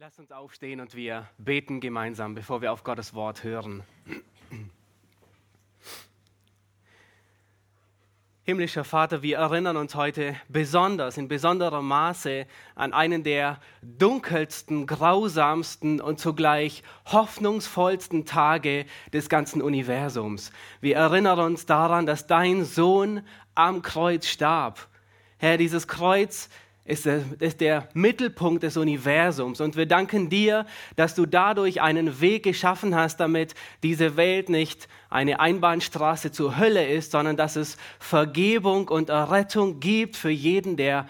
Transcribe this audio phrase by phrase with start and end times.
[0.00, 3.84] Lass uns aufstehen und wir beten gemeinsam, bevor wir auf Gottes Wort hören.
[8.42, 16.00] Himmlischer Vater, wir erinnern uns heute besonders, in besonderem Maße an einen der dunkelsten, grausamsten
[16.00, 20.50] und zugleich hoffnungsvollsten Tage des ganzen Universums.
[20.80, 23.24] Wir erinnern uns daran, dass dein Sohn
[23.54, 24.88] am Kreuz starb.
[25.38, 26.48] Herr, dieses Kreuz
[26.84, 29.60] ist der, ist der Mittelpunkt des Universums.
[29.60, 30.66] Und wir danken dir,
[30.96, 36.86] dass du dadurch einen Weg geschaffen hast, damit diese Welt nicht eine Einbahnstraße zur Hölle
[36.86, 41.08] ist, sondern dass es Vergebung und Errettung gibt für jeden, der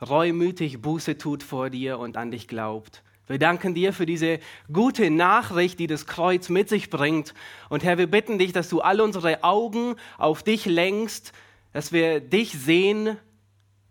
[0.00, 3.02] reumütig Buße tut vor dir und an dich glaubt.
[3.26, 4.38] Wir danken dir für diese
[4.70, 7.34] gute Nachricht, die das Kreuz mit sich bringt.
[7.70, 11.32] Und Herr, wir bitten dich, dass du all unsere Augen auf dich lenkst,
[11.72, 13.16] dass wir dich sehen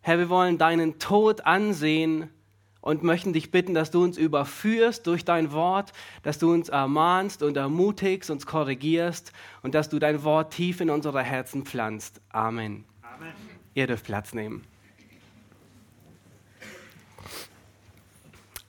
[0.05, 2.29] Herr, wir wollen deinen Tod ansehen
[2.81, 5.93] und möchten dich bitten, dass du uns überführst durch dein Wort,
[6.23, 10.89] dass du uns ermahnst und ermutigst, uns korrigierst und dass du dein Wort tief in
[10.89, 12.19] unsere Herzen pflanzt.
[12.27, 12.83] Amen.
[13.01, 13.31] Amen.
[13.75, 14.65] Ihr dürft Platz nehmen.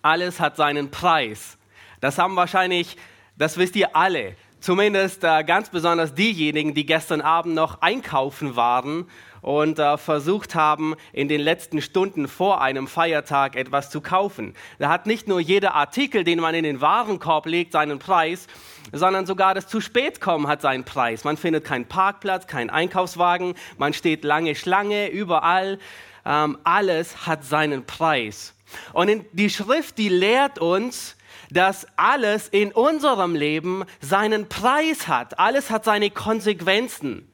[0.03, 1.59] Alles hat seinen Preis.
[2.01, 2.97] Das haben wahrscheinlich,
[3.37, 4.37] das wisst ihr alle.
[4.61, 9.07] Zumindest äh, ganz besonders diejenigen, die gestern Abend noch einkaufen waren
[9.45, 14.55] und äh, versucht haben, in den letzten Stunden vor einem Feiertag etwas zu kaufen.
[14.79, 18.47] Da hat nicht nur jeder Artikel, den man in den Warenkorb legt, seinen Preis,
[18.91, 21.25] sondern sogar das zu spät kommen hat seinen Preis.
[21.25, 25.79] Man findet keinen Parkplatz, keinen Einkaufswagen, man steht lange Schlange, überall.
[26.25, 28.55] Ähm, alles hat seinen Preis.
[28.95, 31.17] Und die Schrift, die lehrt uns,
[31.51, 35.39] dass alles in unserem Leben seinen Preis hat.
[35.39, 37.29] Alles hat seine Konsequenzen.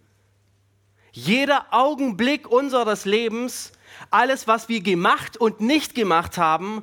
[1.13, 3.73] Jeder Augenblick unseres Lebens,
[4.11, 6.83] alles, was wir gemacht und nicht gemacht haben,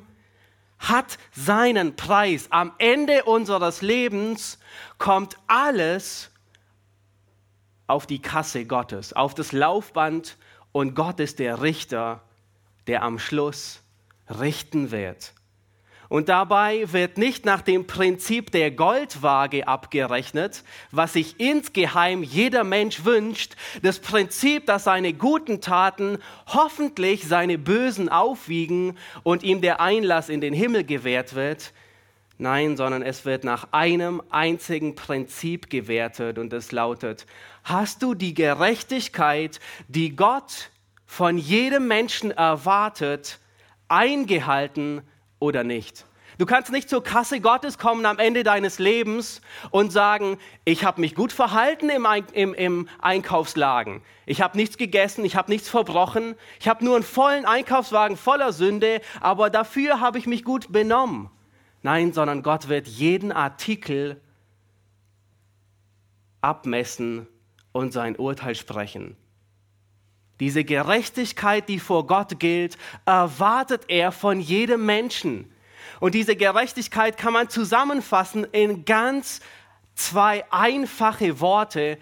[0.78, 2.46] hat seinen Preis.
[2.50, 4.58] Am Ende unseres Lebens
[4.98, 6.30] kommt alles
[7.86, 10.36] auf die Kasse Gottes, auf das Laufband
[10.72, 12.22] und Gott ist der Richter,
[12.86, 13.80] der am Schluss
[14.28, 15.32] richten wird.
[16.08, 23.04] Und dabei wird nicht nach dem Prinzip der Goldwaage abgerechnet, was sich insgeheim jeder Mensch
[23.04, 30.30] wünscht, das Prinzip, dass seine guten Taten hoffentlich seine bösen aufwiegen und ihm der Einlass
[30.30, 31.74] in den Himmel gewährt wird.
[32.38, 37.26] Nein, sondern es wird nach einem einzigen Prinzip gewertet und es lautet,
[37.64, 40.70] hast du die Gerechtigkeit, die Gott
[41.04, 43.40] von jedem Menschen erwartet,
[43.88, 45.02] eingehalten,
[45.38, 46.04] oder nicht.
[46.38, 49.40] Du kannst nicht zur Kasse Gottes kommen am Ende deines Lebens
[49.70, 54.02] und sagen, ich habe mich gut verhalten im, im, im Einkaufslagen.
[54.24, 58.52] Ich habe nichts gegessen, ich habe nichts verbrochen, ich habe nur einen vollen Einkaufswagen voller
[58.52, 61.28] Sünde, aber dafür habe ich mich gut benommen.
[61.82, 64.20] Nein, sondern Gott wird jeden Artikel
[66.40, 67.26] abmessen
[67.72, 69.16] und sein Urteil sprechen.
[70.40, 75.50] Diese Gerechtigkeit, die vor Gott gilt, erwartet er von jedem Menschen.
[76.00, 79.40] Und diese Gerechtigkeit kann man zusammenfassen in ganz
[79.94, 81.98] zwei einfache Worte,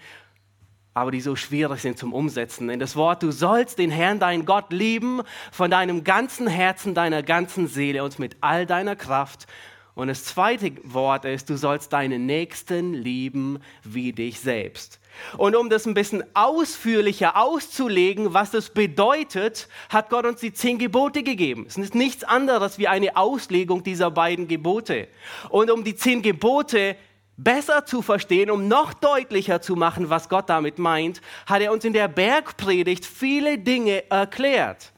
[0.93, 2.69] aber die so schwierig sind zum Umsetzen.
[2.69, 5.21] In das Wort, du sollst den Herrn, deinen Gott lieben
[5.51, 9.47] von deinem ganzen Herzen, deiner ganzen Seele und mit all deiner Kraft.
[9.93, 14.99] Und das zweite Wort ist, du sollst deinen Nächsten lieben wie dich selbst.
[15.37, 20.77] Und um das ein bisschen ausführlicher auszulegen, was das bedeutet, hat Gott uns die zehn
[20.77, 21.65] Gebote gegeben.
[21.67, 25.07] Es ist nichts anderes wie eine Auslegung dieser beiden Gebote.
[25.49, 26.95] Und um die zehn Gebote
[27.37, 31.85] besser zu verstehen, um noch deutlicher zu machen, was Gott damit meint, hat er uns
[31.85, 34.91] in der Bergpredigt viele Dinge erklärt.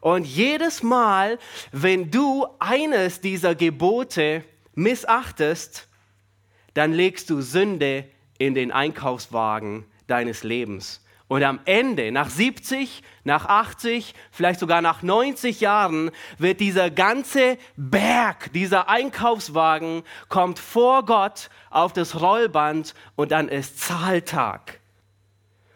[0.00, 1.38] Und jedes Mal,
[1.72, 4.44] wenn du eines dieser Gebote
[4.74, 5.88] missachtest,
[6.74, 8.04] dann legst du Sünde
[8.38, 11.02] in den Einkaufswagen deines Lebens.
[11.28, 17.58] Und am Ende, nach 70, nach 80, vielleicht sogar nach 90 Jahren, wird dieser ganze
[17.76, 24.78] Berg, dieser Einkaufswagen, kommt vor Gott auf das Rollband und dann ist Zahltag.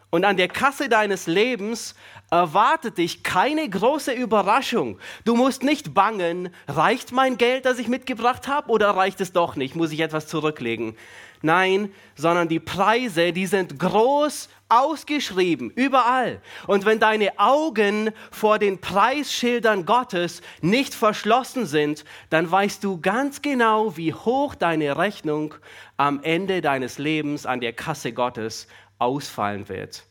[0.09, 1.95] Und an der Kasse deines Lebens
[2.29, 4.99] erwartet dich keine große Überraschung.
[5.25, 9.57] Du musst nicht bangen, reicht mein Geld, das ich mitgebracht habe, oder reicht es doch
[9.57, 9.75] nicht?
[9.75, 10.95] Muss ich etwas zurücklegen?
[11.41, 16.41] Nein, sondern die Preise, die sind groß ausgeschrieben, überall.
[16.67, 23.41] Und wenn deine Augen vor den Preisschildern Gottes nicht verschlossen sind, dann weißt du ganz
[23.41, 25.55] genau, wie hoch deine Rechnung
[25.97, 28.67] am Ende deines Lebens an der Kasse Gottes
[28.97, 30.05] ausfallen wird.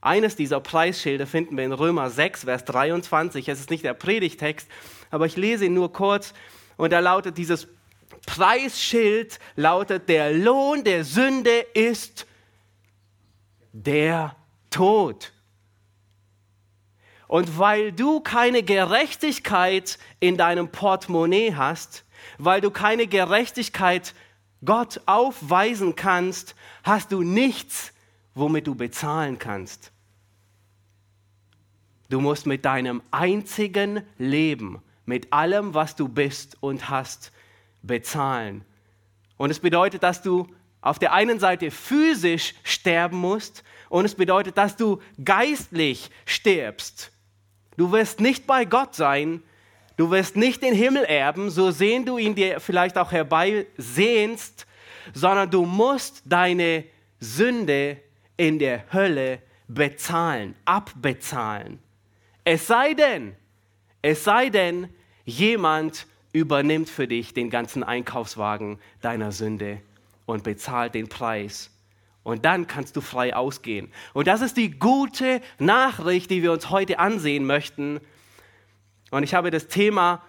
[0.00, 3.48] Eines dieser Preisschilder finden wir in Römer 6, Vers 23.
[3.48, 4.68] Es ist nicht der Predigtext,
[5.10, 6.34] aber ich lese ihn nur kurz.
[6.76, 7.66] Und da lautet dieses
[8.28, 12.26] Preisschild, lautet, der Lohn der Sünde ist
[13.72, 14.36] der
[14.68, 15.32] Tod.
[17.26, 22.04] Und weil du keine Gerechtigkeit in deinem Portemonnaie hast,
[22.36, 24.14] weil du keine Gerechtigkeit
[24.62, 27.94] Gott aufweisen kannst, hast du nichts,
[28.34, 29.90] womit du bezahlen kannst.
[32.10, 37.32] Du musst mit deinem einzigen Leben, mit allem, was du bist und hast,
[37.82, 38.64] bezahlen.
[39.36, 40.48] Und es bedeutet, dass du
[40.80, 47.12] auf der einen Seite physisch sterben musst und es bedeutet, dass du geistlich stirbst.
[47.76, 49.42] Du wirst nicht bei Gott sein,
[49.96, 54.66] du wirst nicht den Himmel erben, so sehen du ihn dir vielleicht auch herbeisehnst,
[55.14, 56.84] sondern du musst deine
[57.20, 57.98] Sünde
[58.36, 61.78] in der Hölle bezahlen, abbezahlen.
[62.44, 63.34] Es sei denn,
[64.00, 64.88] es sei denn,
[65.24, 66.06] jemand
[66.38, 69.80] übernimmt für dich den ganzen Einkaufswagen deiner Sünde
[70.26, 71.70] und bezahlt den Preis.
[72.22, 73.90] Und dann kannst du frei ausgehen.
[74.12, 78.00] Und das ist die gute Nachricht, die wir uns heute ansehen möchten.
[79.10, 80.22] Und ich habe das Thema,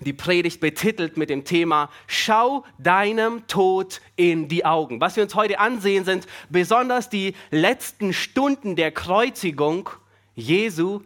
[0.00, 5.00] die Predigt betitelt mit dem Thema Schau deinem Tod in die Augen.
[5.00, 9.90] Was wir uns heute ansehen, sind besonders die letzten Stunden der Kreuzigung
[10.34, 11.00] Jesu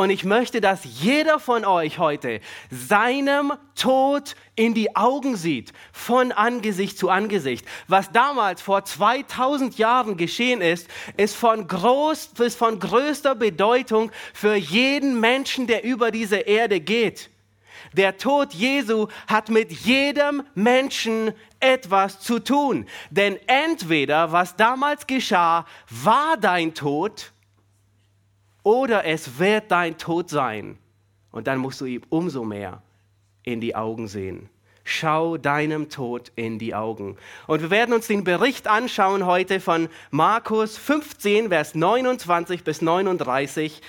[0.00, 6.32] und ich möchte, dass jeder von euch heute seinem Tod in die Augen sieht, von
[6.32, 7.66] Angesicht zu Angesicht.
[7.86, 10.88] Was damals vor 2000 Jahren geschehen ist,
[11.18, 17.28] ist von, groß, ist von größter Bedeutung für jeden Menschen, der über diese Erde geht.
[17.92, 22.86] Der Tod Jesu hat mit jedem Menschen etwas zu tun.
[23.10, 27.32] Denn entweder, was damals geschah, war dein Tod,
[28.62, 30.78] oder es wird dein Tod sein.
[31.30, 32.82] Und dann musst du ihm umso mehr
[33.42, 34.48] in die Augen sehen.
[34.84, 37.16] Schau deinem Tod in die Augen.
[37.46, 43.82] Und wir werden uns den Bericht anschauen heute von Markus 15, Vers 29 bis 39.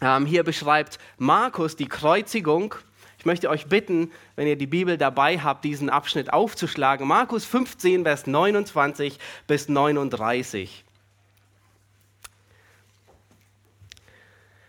[0.00, 2.74] Ähm, hier beschreibt Markus die Kreuzigung.
[3.18, 7.08] Ich möchte euch bitten, wenn ihr die Bibel dabei habt, diesen Abschnitt aufzuschlagen.
[7.08, 10.84] Markus 15, Vers 29 bis 39.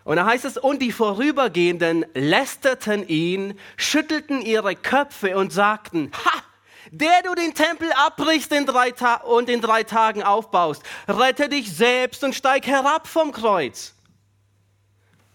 [0.06, 6.44] Und da heißt es, und die Vorübergehenden lästerten ihn, schüttelten ihre Köpfe und sagten, ha,
[6.92, 8.94] der du den Tempel abbrichst in drei
[9.26, 13.96] und in drei Tagen aufbaust, rette dich selbst und steig herab vom Kreuz.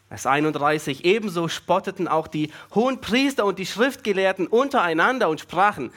[0.06, 5.92] Vers 31, ebenso spotteten auch die hohen Priester und die Schriftgelehrten untereinander und sprachen,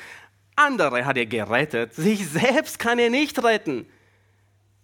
[0.55, 3.87] andere hat er gerettet, sich selbst kann er nicht retten.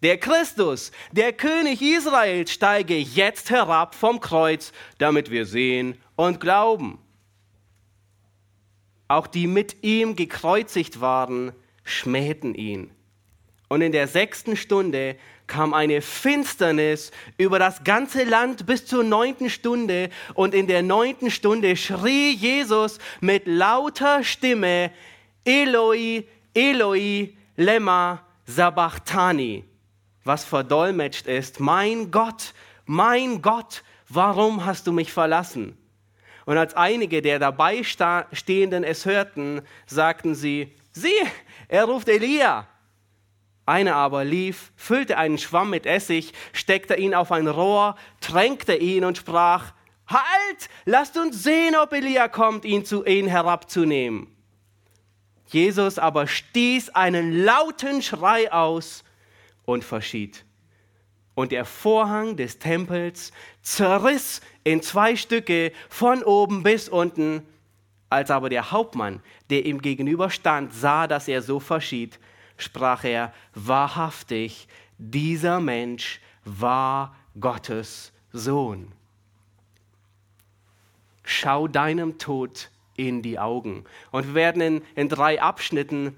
[0.01, 6.99] Der Christus, der König Israels, steige jetzt herab vom Kreuz, damit wir sehen und glauben.
[9.09, 11.51] Auch die mit ihm gekreuzigt waren,
[11.83, 12.91] schmähten ihn.
[13.67, 15.17] Und in der sechsten Stunde
[15.47, 20.09] kam eine Finsternis über das ganze Land bis zur neunten Stunde.
[20.33, 24.91] Und in der neunten Stunde schrie Jesus mit lauter Stimme,
[25.43, 26.23] Eloi,
[26.53, 29.68] Eloi, lema sabachthani
[30.29, 32.53] was verdolmetscht ist, mein Gott,
[32.85, 35.75] mein Gott, warum hast du mich verlassen?
[36.45, 41.09] Und als einige der dabei Stehenden es hörten, sagten sie, sieh,
[41.67, 42.67] er ruft Elia.
[43.65, 49.05] Einer aber lief, füllte einen Schwamm mit Essig, steckte ihn auf ein Rohr, tränkte ihn
[49.05, 49.73] und sprach,
[50.05, 54.27] Halt, lasst uns sehen, ob Elia kommt, ihn zu ihn herabzunehmen.
[55.47, 59.03] Jesus aber stieß einen lauten Schrei aus
[59.69, 60.45] und verschied.
[61.35, 67.45] Und der Vorhang des Tempels zerriss in zwei Stücke von oben bis unten.
[68.09, 72.19] Als aber der Hauptmann, der ihm gegenüber stand, sah, dass er so verschied,
[72.57, 78.91] sprach er, wahrhaftig, dieser Mensch war Gottes Sohn.
[81.23, 83.85] Schau deinem Tod in die Augen.
[84.11, 86.15] Und wir werden in, in drei Abschnitten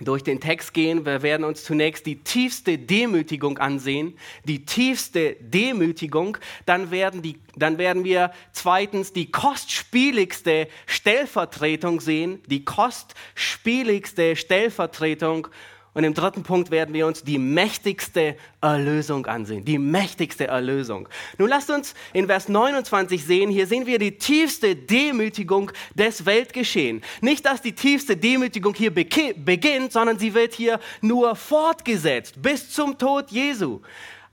[0.00, 1.04] durch den Text gehen.
[1.04, 6.38] Wir werden uns zunächst die tiefste Demütigung ansehen, die tiefste Demütigung.
[6.66, 15.48] Dann werden, die, dann werden wir zweitens die kostspieligste Stellvertretung sehen, die kostspieligste Stellvertretung.
[15.92, 19.64] Und im dritten Punkt werden wir uns die mächtigste Erlösung ansehen.
[19.64, 21.08] Die mächtigste Erlösung.
[21.36, 27.02] Nun lasst uns in Vers 29 sehen, hier sehen wir die tiefste Demütigung des Weltgeschehen.
[27.20, 32.96] Nicht, dass die tiefste Demütigung hier beginnt, sondern sie wird hier nur fortgesetzt bis zum
[32.96, 33.80] Tod Jesu.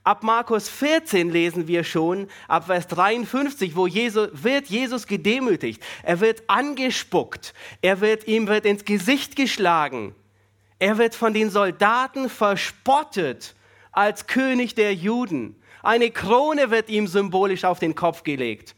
[0.03, 5.83] Ab Markus 14 lesen wir schon, ab Vers 53, wo Jesus, wird Jesus gedemütigt.
[6.03, 7.53] Er wird angespuckt.
[7.81, 10.15] Er wird, ihm wird ins Gesicht geschlagen.
[10.79, 13.55] Er wird von den Soldaten verspottet
[13.91, 15.55] als König der Juden.
[15.81, 18.75] Eine Krone wird ihm symbolisch auf den Kopf gelegt.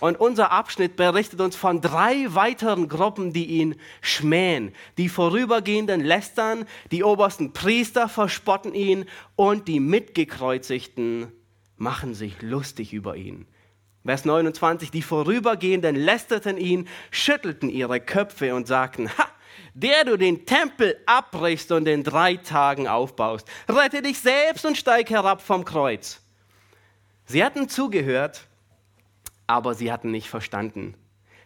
[0.00, 4.72] Und unser Abschnitt berichtet uns von drei weiteren Gruppen, die ihn schmähen.
[4.96, 9.04] Die Vorübergehenden lästern, die obersten Priester verspotten ihn
[9.36, 11.32] und die Mitgekreuzigten
[11.76, 13.46] machen sich lustig über ihn.
[14.04, 19.26] Vers 29, die Vorübergehenden lästerten ihn, schüttelten ihre Köpfe und sagten, ha,
[19.74, 25.10] der du den Tempel abbrichst und in drei Tagen aufbaust, rette dich selbst und steig
[25.10, 26.20] herab vom Kreuz.
[27.24, 28.46] Sie hatten zugehört,
[29.46, 30.94] aber sie hatten nicht verstanden.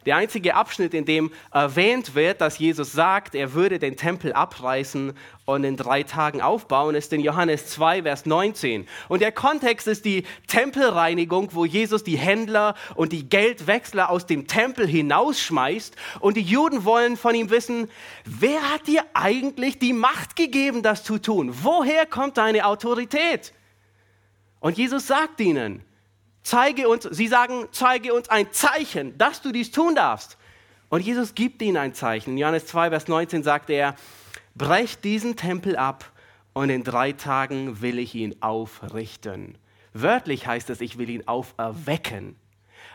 [0.06, 5.14] Der einzige Abschnitt, in dem erwähnt wird, dass Jesus sagt, er würde den Tempel abreißen
[5.46, 8.86] und in drei Tagen aufbauen, ist in Johannes 2, Vers 19.
[9.08, 14.46] Und der Kontext ist die Tempelreinigung, wo Jesus die Händler und die Geldwechsler aus dem
[14.46, 15.96] Tempel hinausschmeißt.
[16.20, 17.88] Und die Juden wollen von ihm wissen,
[18.24, 21.54] wer hat dir eigentlich die Macht gegeben, das zu tun?
[21.62, 23.52] Woher kommt deine Autorität?
[24.60, 25.82] Und Jesus sagt ihnen,
[26.44, 30.38] zeige uns, sie sagen, zeige uns ein Zeichen, dass du dies tun darfst.
[30.88, 32.32] Und Jesus gibt ihnen ein Zeichen.
[32.32, 33.96] In Johannes 2, Vers 19 sagt er,
[34.54, 36.12] brecht diesen Tempel ab
[36.52, 39.58] und in drei Tagen will ich ihn aufrichten.
[39.92, 42.36] Wörtlich heißt es, ich will ihn auferwecken.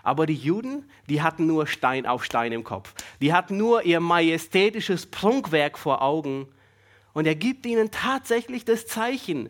[0.03, 2.93] Aber die Juden, die hatten nur Stein auf Stein im Kopf.
[3.21, 6.47] Die hatten nur ihr majestätisches Prunkwerk vor Augen.
[7.13, 9.49] Und er gibt ihnen tatsächlich das Zeichen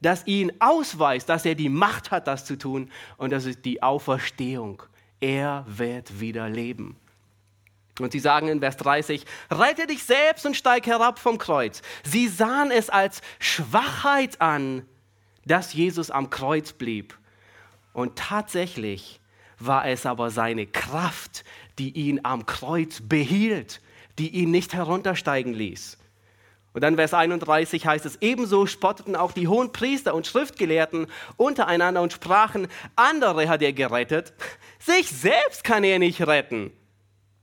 [0.00, 2.90] das ihn ausweist, dass er die Macht hat, das zu tun.
[3.16, 4.82] Und das ist die Auferstehung.
[5.20, 6.96] Er wird wieder leben.
[8.00, 11.82] Und sie sagen in Vers 30, rette dich selbst und steig herab vom Kreuz.
[12.04, 14.86] Sie sahen es als Schwachheit an,
[15.44, 17.18] dass Jesus am Kreuz blieb.
[17.92, 19.20] Und tatsächlich
[19.58, 21.44] war es aber seine Kraft,
[21.78, 23.80] die ihn am Kreuz behielt,
[24.18, 25.98] die ihn nicht heruntersteigen ließ.
[26.72, 31.06] Und dann Vers 31 heißt es, ebenso spotteten auch die hohen Priester und Schriftgelehrten
[31.36, 34.32] untereinander und sprachen, andere hat er gerettet,
[34.78, 36.72] sich selbst kann er nicht retten.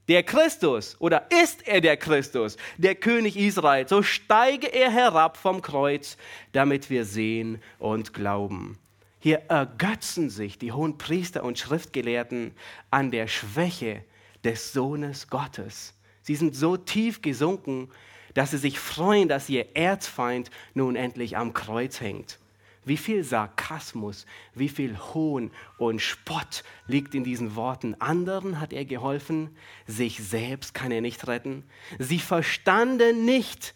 [0.07, 5.63] Der Christus oder ist er der Christus, der König Israel, so steige er herab vom
[5.63, 6.17] Kreuz,
[6.51, 8.77] damit wir sehen und glauben.
[9.19, 12.53] Hier ergötzen sich die hohen Priester und Schriftgelehrten
[12.91, 14.03] an der Schwäche
[14.43, 15.95] des Sohnes Gottes.
[16.21, 17.89] Sie sind so tief gesunken,
[18.35, 22.37] dass sie sich freuen, dass ihr Erzfeind nun endlich am Kreuz hängt.
[22.83, 25.49] Wie viel Sarkasmus, wie viel Hohn
[25.79, 27.95] und Spott liegt in diesen Worten.
[27.99, 29.55] Anderen hat er geholfen,
[29.87, 31.63] sich selbst kann er nicht retten.
[31.97, 33.73] Sie verstanden nicht,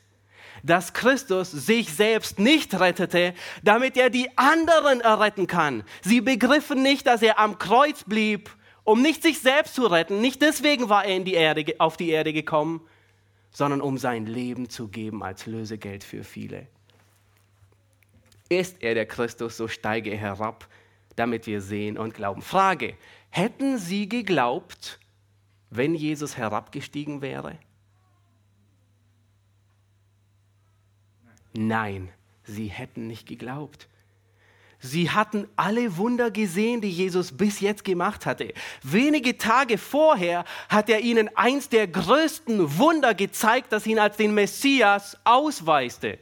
[0.61, 5.83] dass Christus sich selbst nicht rettete, damit er die anderen erretten kann.
[6.01, 8.51] Sie begriffen nicht, dass er am Kreuz blieb,
[8.83, 10.21] um nicht sich selbst zu retten.
[10.21, 12.81] Nicht deswegen war er die Erde, auf die Erde gekommen,
[13.59, 16.65] sondern um sein Leben zu geben als Lösegeld für viele.
[18.47, 20.65] Ist er der Christus, so steige er herab,
[21.17, 22.41] damit wir sehen und glauben.
[22.41, 22.95] Frage,
[23.29, 24.97] hätten Sie geglaubt,
[25.71, 27.59] wenn Jesus herabgestiegen wäre?
[31.51, 32.07] Nein,
[32.45, 33.89] sie hätten nicht geglaubt.
[34.81, 38.53] Sie hatten alle Wunder gesehen, die Jesus bis jetzt gemacht hatte.
[38.81, 44.33] Wenige Tage vorher hat er ihnen eins der größten Wunder gezeigt, das ihn als den
[44.33, 46.17] Messias ausweiste.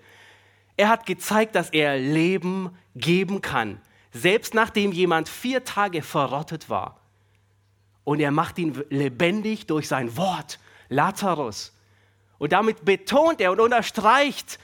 [0.75, 3.79] Er hat gezeigt, dass er Leben geben kann,
[4.11, 6.99] selbst nachdem jemand vier Tage verrottet war.
[8.03, 10.59] Und er macht ihn lebendig durch sein Wort,
[10.89, 11.73] Lazarus.
[12.39, 14.59] Und damit betont er und unterstreicht,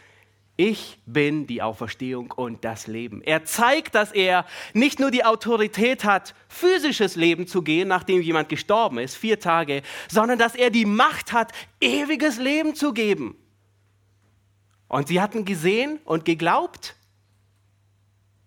[0.55, 3.21] ich bin die Auferstehung und das Leben.
[3.23, 8.49] Er zeigt, dass er nicht nur die Autorität hat, physisches Leben zu gehen, nachdem jemand
[8.49, 13.35] gestorben ist, vier Tage, sondern dass er die Macht hat, ewiges Leben zu geben.
[14.87, 16.95] Und sie hatten gesehen und geglaubt.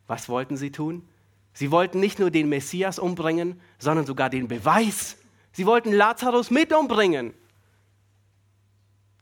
[0.07, 1.09] Was wollten sie tun?
[1.55, 5.17] Sie wollten nicht nur den Messias umbringen, sondern sogar den Beweis.
[5.51, 7.35] Sie wollten Lazarus mit umbringen.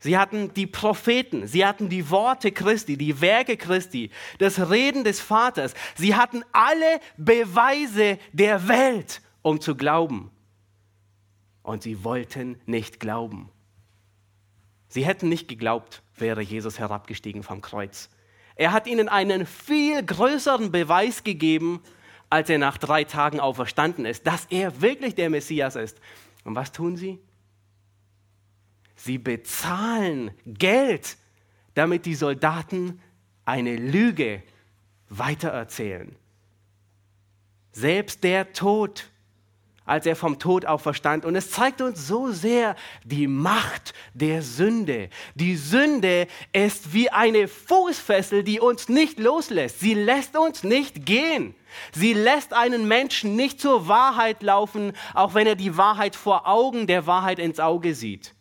[0.05, 5.19] Sie hatten die Propheten, sie hatten die Worte Christi, die Werke Christi, das Reden des
[5.19, 5.73] Vaters.
[5.95, 10.29] Sie hatten alle Beweise der Welt, um zu glauben.
[11.63, 13.49] Und sie wollten nicht glauben.
[14.89, 18.11] Sie hätten nicht geglaubt, wäre Jesus herabgestiegen vom Kreuz.
[18.55, 21.81] Er hat ihnen einen viel größeren Beweis gegeben,
[22.29, 25.99] als er nach drei Tagen auferstanden ist, dass er wirklich der Messias ist.
[26.43, 27.19] Und was tun sie?
[29.05, 31.17] Sie bezahlen Geld,
[31.75, 32.99] damit die Soldaten
[33.45, 34.41] eine Lüge
[35.09, 36.15] weitererzählen.
[37.71, 39.11] Selbst der Tod
[39.85, 41.25] als er vom Tod auferstand.
[41.25, 45.09] Und es zeigt uns so sehr die Macht der Sünde.
[45.35, 49.81] Die Sünde ist wie eine Fußfessel, die uns nicht loslässt.
[49.81, 51.53] Sie lässt uns nicht gehen.
[51.93, 56.87] Sie lässt einen Menschen nicht zur Wahrheit laufen, auch wenn er die Wahrheit vor Augen
[56.87, 58.33] der Wahrheit ins Auge sieht.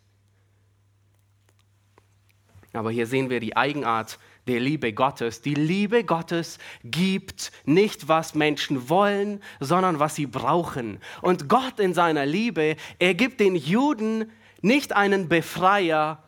[2.74, 5.40] Aber hier sehen wir die Eigenart der Liebe Gottes.
[5.40, 10.98] Die Liebe Gottes gibt nicht, was Menschen wollen, sondern was sie brauchen.
[11.22, 16.22] Und Gott in seiner Liebe, er gibt den Juden nicht einen Befreier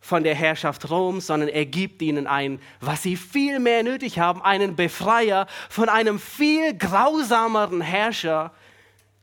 [0.00, 4.42] von der Herrschaft Roms, sondern er gibt ihnen ein, was sie viel mehr nötig haben,
[4.42, 8.52] einen Befreier von einem viel grausameren Herrscher,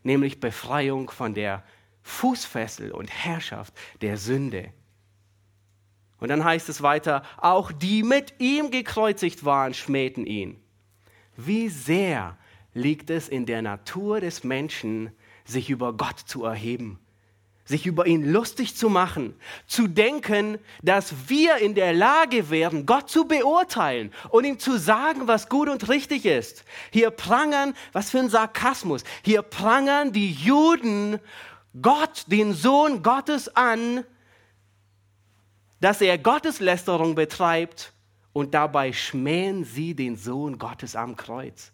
[0.02, 1.64] nämlich Befreiung von der
[2.02, 4.74] Fußfessel und Herrschaft der Sünde.
[6.24, 10.58] Und dann heißt es weiter, auch die mit ihm gekreuzigt waren, schmähten ihn.
[11.36, 12.38] Wie sehr
[12.74, 15.12] liegt es in der Natur des Menschen,
[15.44, 16.98] sich über Gott zu erheben,
[17.66, 19.36] sich über ihn lustig zu machen,
[19.68, 25.28] zu denken, dass wir in der Lage wären, Gott zu beurteilen und ihm zu sagen,
[25.28, 26.64] was gut und richtig ist.
[26.92, 31.20] Hier prangern, was für ein Sarkasmus, hier prangern die Juden
[31.82, 34.06] Gott, den Sohn Gottes an,
[35.84, 37.92] dass er Gotteslästerung betreibt
[38.32, 41.74] und dabei schmähen sie den Sohn Gottes am Kreuz.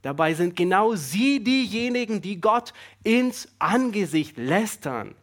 [0.00, 2.72] Dabei sind genau sie diejenigen, die Gott
[3.04, 5.14] ins Angesicht lästern.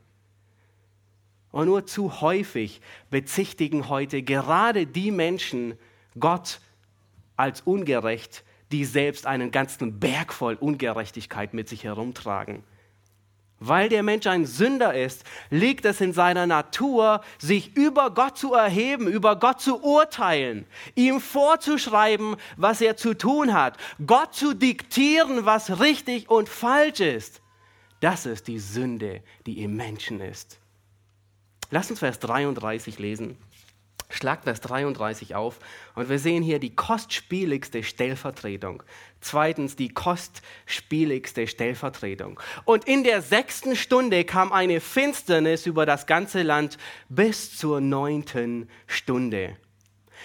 [1.51, 2.79] Und nur zu häufig
[3.09, 5.73] bezichtigen heute gerade die Menschen
[6.19, 6.61] Gott
[7.37, 12.63] als ungerecht, die selbst einen ganzen Berg voll Ungerechtigkeit mit sich herumtragen.
[13.59, 18.53] Weil der Mensch ein Sünder ist, liegt es in seiner Natur, sich über Gott zu
[18.53, 25.45] erheben, über Gott zu urteilen, ihm vorzuschreiben, was er zu tun hat, Gott zu diktieren,
[25.45, 27.41] was richtig und falsch ist.
[27.99, 30.59] Das ist die Sünde, die im Menschen ist.
[31.71, 33.37] Lass uns Vers 33 lesen.
[34.09, 35.59] Schlag Vers 33 auf
[35.95, 38.83] und wir sehen hier die kostspieligste Stellvertretung.
[39.19, 42.39] Zweitens die kostspieligste Stellvertretung.
[42.63, 46.77] Und in der sechsten Stunde kam eine Finsternis über das ganze Land
[47.09, 49.57] bis zur neunten Stunde.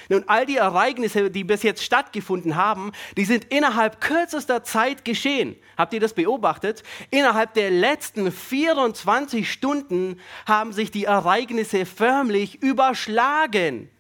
[0.08, 5.56] Nun, all die Ereignisse, die bis jetzt stattgefunden haben, die sind innerhalb kürzester Zeit geschehen.
[5.76, 6.82] Habt ihr das beobachtet?
[7.10, 13.90] Innerhalb der letzten 24 Stunden haben sich die Ereignisse förmlich überschlagen.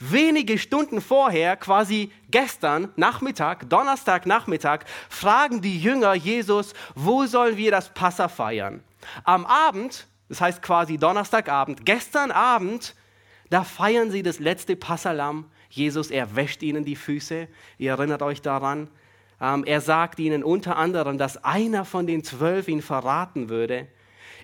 [0.00, 7.72] Wenige Stunden vorher, quasi gestern Nachmittag, Donnerstag Nachmittag, fragen die Jünger Jesus, wo sollen wir
[7.72, 8.84] das Passa feiern?
[9.24, 12.94] Am Abend, das heißt quasi Donnerstagabend, gestern Abend,
[13.50, 15.46] da feiern sie das letzte Passalam.
[15.70, 17.48] Jesus, er wäscht ihnen die Füße.
[17.78, 18.88] Ihr erinnert euch daran.
[19.40, 23.88] Ähm, er sagt ihnen unter anderem, dass einer von den zwölf ihn verraten würde.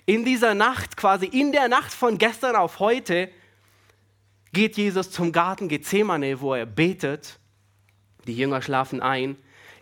[0.05, 3.29] In dieser Nacht, quasi in der Nacht von gestern auf heute,
[4.53, 7.39] geht Jesus zum Garten Gethsemane, wo er betet.
[8.25, 9.37] Die Jünger schlafen ein.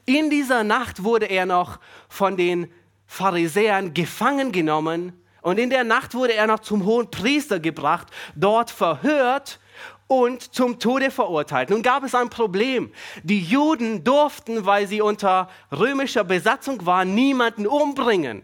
[0.06, 2.72] In dieser Nacht wurde er noch von den
[3.06, 8.72] Pharisäern gefangen genommen und in der Nacht wurde er noch zum hohen Priester gebracht, dort
[8.72, 9.60] verhört
[10.08, 11.70] und zum Tode verurteilt.
[11.70, 12.92] Nun gab es ein Problem.
[13.24, 18.44] Die Juden durften, weil sie unter römischer Besatzung waren, niemanden umbringen,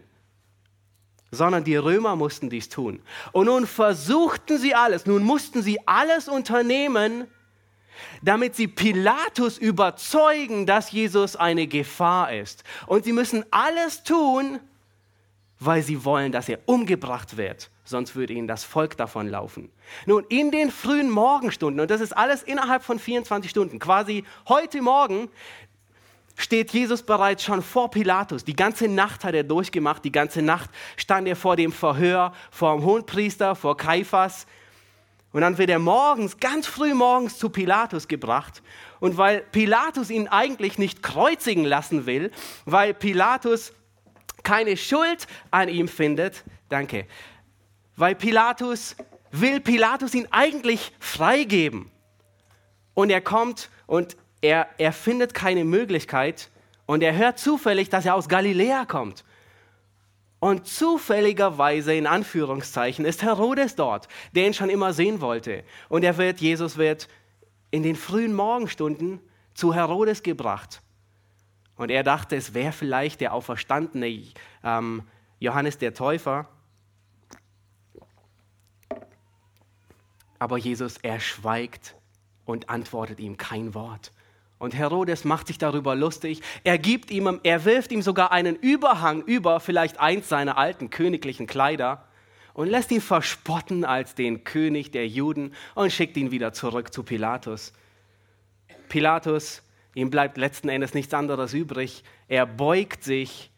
[1.30, 3.00] sondern die Römer mussten dies tun.
[3.32, 7.28] Und nun versuchten sie alles, nun mussten sie alles unternehmen,
[8.22, 12.62] damit sie Pilatus überzeugen, dass Jesus eine Gefahr ist.
[12.86, 14.60] Und sie müssen alles tun,
[15.60, 19.70] weil sie wollen, dass er umgebracht wird, sonst würde ihnen das Volk davonlaufen.
[20.06, 24.80] Nun, in den frühen Morgenstunden, und das ist alles innerhalb von 24 Stunden, quasi heute
[24.80, 25.28] Morgen,
[26.36, 28.44] steht Jesus bereits schon vor Pilatus.
[28.44, 32.74] Die ganze Nacht hat er durchgemacht, die ganze Nacht stand er vor dem Verhör, vor
[32.74, 34.46] dem Hohenpriester, vor Kaiphas.
[35.32, 38.62] Und dann wird er morgens, ganz früh morgens zu Pilatus gebracht.
[38.98, 42.32] Und weil Pilatus ihn eigentlich nicht kreuzigen lassen will,
[42.64, 43.74] weil Pilatus
[44.50, 47.06] keine Schuld an ihm findet, danke,
[47.94, 48.96] weil Pilatus
[49.30, 51.88] will Pilatus ihn eigentlich freigeben.
[52.94, 56.50] Und er kommt und er, er findet keine Möglichkeit
[56.86, 59.22] und er hört zufällig, dass er aus Galiläa kommt.
[60.40, 65.62] Und zufälligerweise, in Anführungszeichen, ist Herodes dort, der ihn schon immer sehen wollte.
[65.88, 67.06] Und er wird, Jesus wird
[67.70, 69.20] in den frühen Morgenstunden
[69.54, 70.82] zu Herodes gebracht.
[71.80, 74.22] Und er dachte, es wäre vielleicht der auferstandene
[74.62, 75.02] ähm,
[75.38, 76.46] Johannes der Täufer.
[80.38, 81.96] Aber Jesus, er schweigt
[82.44, 84.12] und antwortet ihm kein Wort.
[84.58, 86.42] Und Herodes macht sich darüber lustig.
[86.64, 91.46] Er gibt ihm, er wirft ihm sogar einen Überhang über vielleicht eins seiner alten königlichen
[91.46, 92.04] Kleider
[92.52, 97.04] und lässt ihn verspotten als den König der Juden und schickt ihn wieder zurück zu
[97.04, 97.72] Pilatus.
[98.90, 99.62] Pilatus,
[99.94, 102.04] ihm bleibt letzten Endes nichts anderes übrig.
[102.28, 103.50] Er beugt sich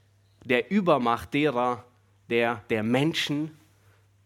[0.45, 1.85] der Übermacht derer,
[2.31, 3.57] der, der Menschen.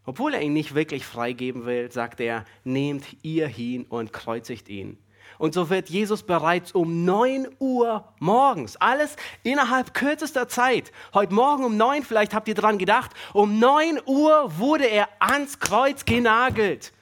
[0.05, 4.99] Obwohl er ihn nicht wirklich freigeben will, sagt er, nehmt ihr hin und kreuzigt ihn.
[5.39, 11.65] Und so wird Jesus bereits um 9 Uhr morgens, alles innerhalb kürzester Zeit, heute Morgen
[11.65, 16.93] um 9, vielleicht habt ihr dran gedacht, um 9 Uhr wurde er ans Kreuz genagelt.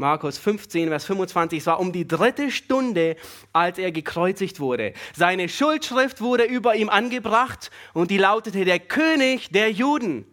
[0.00, 3.16] Markus 15, Vers 25, es war um die dritte Stunde,
[3.52, 4.94] als er gekreuzigt wurde.
[5.14, 10.24] Seine Schuldschrift wurde über ihm angebracht und die lautete der König der Juden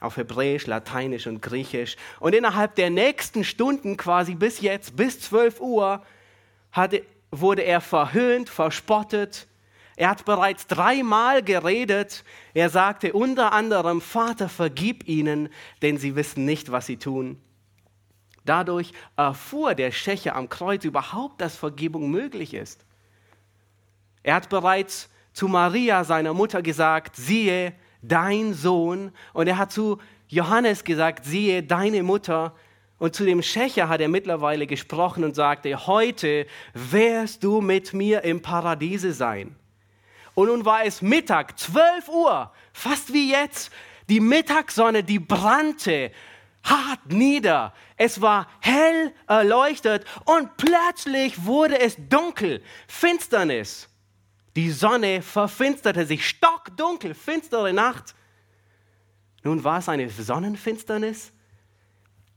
[0.00, 1.94] auf Hebräisch, Lateinisch und Griechisch.
[2.18, 6.02] Und innerhalb der nächsten Stunden, quasi bis jetzt, bis 12 Uhr,
[6.72, 9.46] hatte, wurde er verhöhnt, verspottet.
[9.94, 12.24] Er hat bereits dreimal geredet.
[12.54, 15.48] Er sagte unter anderem, Vater, vergib ihnen,
[15.80, 17.40] denn sie wissen nicht, was sie tun.
[18.44, 22.84] Dadurch erfuhr der Schächer am Kreuz überhaupt, dass Vergebung möglich ist.
[24.22, 29.12] Er hat bereits zu Maria, seiner Mutter, gesagt, siehe, dein Sohn.
[29.32, 32.54] Und er hat zu Johannes gesagt, siehe, deine Mutter.
[32.98, 38.22] Und zu dem Schächer hat er mittlerweile gesprochen und sagte, heute wirst du mit mir
[38.22, 39.56] im Paradiese sein.
[40.34, 43.70] Und nun war es Mittag, 12 Uhr, fast wie jetzt.
[44.08, 46.10] Die Mittagssonne, die brannte
[46.64, 47.72] hart nieder.
[47.96, 53.88] Es war hell erleuchtet und plötzlich wurde es dunkel, Finsternis.
[54.56, 58.14] Die Sonne verfinsterte sich, stockdunkel, finstere Nacht.
[59.42, 61.32] Nun war es eine Sonnenfinsternis.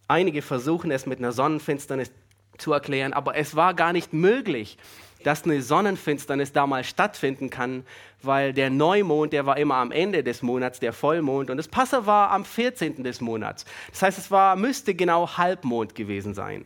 [0.07, 2.11] Einige versuchen es mit einer Sonnenfinsternis
[2.57, 4.77] zu erklären, aber es war gar nicht möglich,
[5.25, 7.83] dass eine Sonnenfinsternis damals stattfinden kann,
[8.21, 12.05] weil der Neumond, der war immer am Ende des Monats, der Vollmond, und das Passer
[12.05, 13.03] war am 14.
[13.03, 13.65] des Monats.
[13.89, 16.65] Das heißt, es war, müsste genau Halbmond gewesen sein.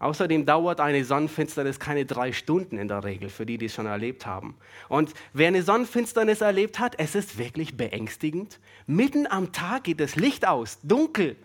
[0.00, 3.86] Außerdem dauert eine Sonnenfinsternis keine drei Stunden in der Regel, für die, die es schon
[3.86, 4.56] erlebt haben.
[4.88, 8.58] Und wer eine Sonnenfinsternis erlebt hat, es ist wirklich beängstigend.
[8.86, 11.36] Mitten am Tag geht das Licht aus, dunkel.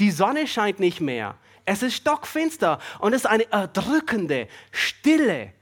[0.00, 1.36] Die Sonne scheint nicht mehr.
[1.66, 5.52] Es ist stockfinster und es ist eine erdrückende Stille.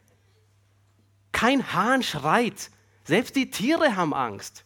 [1.32, 2.70] Kein Hahn schreit.
[3.04, 4.64] Selbst die Tiere haben Angst.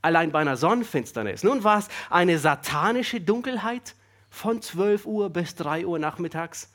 [0.00, 1.42] Allein bei einer Sonnenfinsternis.
[1.42, 3.94] Nun war es eine satanische Dunkelheit
[4.30, 6.72] von 12 Uhr bis 3 Uhr nachmittags.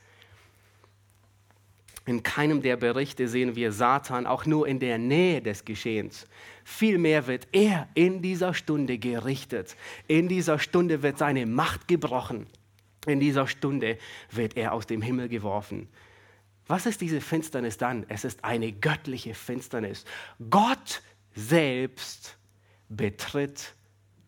[2.06, 6.28] In keinem der Berichte sehen wir Satan auch nur in der Nähe des Geschehens.
[6.64, 9.76] Vielmehr wird er in dieser Stunde gerichtet.
[10.08, 12.46] In dieser Stunde wird seine Macht gebrochen.
[13.06, 13.98] In dieser Stunde
[14.32, 15.90] wird er aus dem Himmel geworfen.
[16.68, 18.06] Was ist diese Finsternis dann?
[18.10, 20.06] Es ist eine göttliche Finsternis.
[20.50, 21.02] Gott
[21.36, 22.38] selbst
[22.90, 23.76] betritt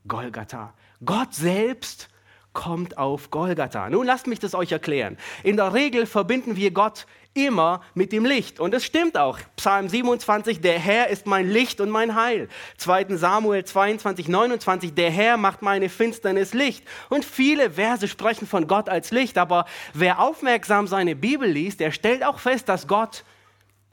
[0.08, 0.74] Golgatha.
[1.04, 2.10] Gott selbst
[2.58, 3.88] kommt auf Golgatha.
[3.88, 5.16] Nun lasst mich das euch erklären.
[5.44, 8.60] In der Regel verbinden wir Gott immer mit dem Licht.
[8.60, 9.38] Und es stimmt auch.
[9.58, 12.50] Psalm 27, der Herr ist mein Licht und mein Heil.
[12.78, 13.16] 2.
[13.16, 16.84] Samuel 22, 29, der Herr macht meine Finsternis Licht.
[17.10, 19.38] Und viele Verse sprechen von Gott als Licht.
[19.38, 23.24] Aber wer aufmerksam seine Bibel liest, der stellt auch fest, dass Gott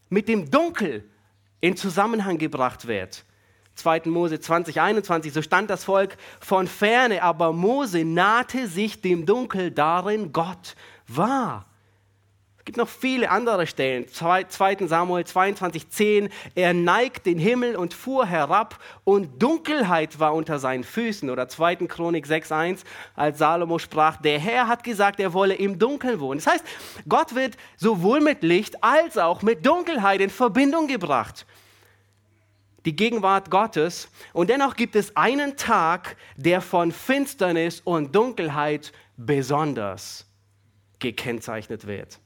[0.08, 1.04] mit dem Dunkel
[1.60, 3.26] in Zusammenhang gebracht wird.
[3.74, 4.02] 2.
[4.06, 9.70] Mose 20, 21, so stand das Volk von ferne, aber Mose nahte sich dem Dunkel,
[9.70, 10.76] darin Gott
[11.08, 11.66] war.
[12.64, 14.08] Es gibt noch viele andere Stellen.
[14.08, 14.46] 2.
[14.86, 16.30] Samuel 22, 10.
[16.54, 21.28] Er neigt den Himmel und fuhr herab und Dunkelheit war unter seinen Füßen.
[21.28, 21.76] Oder 2.
[21.88, 22.84] Chronik 6, 1,
[23.16, 26.40] als Salomo sprach, der Herr hat gesagt, er wolle im Dunkeln wohnen.
[26.42, 26.64] Das heißt,
[27.06, 31.44] Gott wird sowohl mit Licht als auch mit Dunkelheit in Verbindung gebracht.
[32.84, 34.08] Die Gegenwart Gottes.
[34.32, 40.26] Und dennoch gibt es einen Tag, der von Finsternis und Dunkelheit besonders
[40.98, 42.20] gekennzeichnet wird.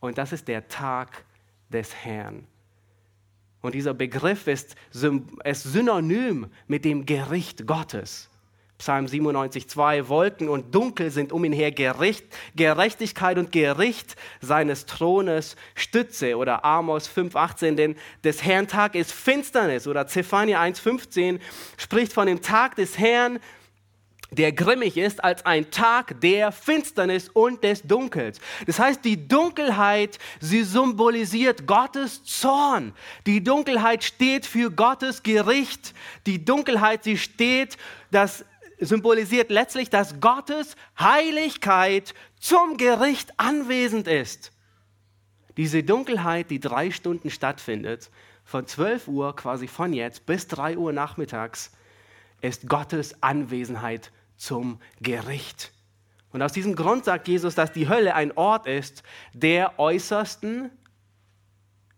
[0.00, 1.24] Und das ist der Tag
[1.70, 2.46] des Herrn.
[3.60, 8.28] Und dieser Begriff ist, ist synonym mit dem Gericht Gottes.
[8.84, 14.84] Psalm 97, 2, Wolken und Dunkel sind um ihn her Gericht, Gerechtigkeit und Gericht seines
[14.84, 16.36] Thrones Stütze.
[16.36, 19.86] Oder Amos 5, 18, denn des Herrn Tag ist Finsternis.
[19.86, 21.40] Oder Zephania 1, 15
[21.78, 23.40] spricht von dem Tag des Herrn,
[24.30, 28.38] der grimmig ist als ein Tag der Finsternis und des Dunkels.
[28.66, 32.92] Das heißt, die Dunkelheit, sie symbolisiert Gottes Zorn.
[33.26, 35.94] Die Dunkelheit steht für Gottes Gericht.
[36.26, 37.78] Die Dunkelheit, sie steht,
[38.10, 38.44] das
[38.80, 44.52] symbolisiert letztlich, dass Gottes Heiligkeit zum Gericht anwesend ist.
[45.56, 48.10] Diese Dunkelheit, die drei Stunden stattfindet,
[48.44, 51.72] von 12 Uhr quasi von jetzt bis 3 Uhr nachmittags,
[52.40, 55.72] ist Gottes Anwesenheit zum Gericht.
[56.32, 60.70] Und aus diesem Grund sagt Jesus, dass die Hölle ein Ort ist der äußersten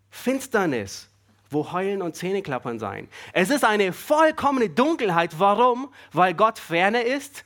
[0.09, 1.09] Finsternis,
[1.49, 3.07] wo Heulen und Zähneklappern sein.
[3.33, 5.39] Es ist eine vollkommene Dunkelheit.
[5.39, 5.89] Warum?
[6.11, 7.45] Weil Gott ferne ist?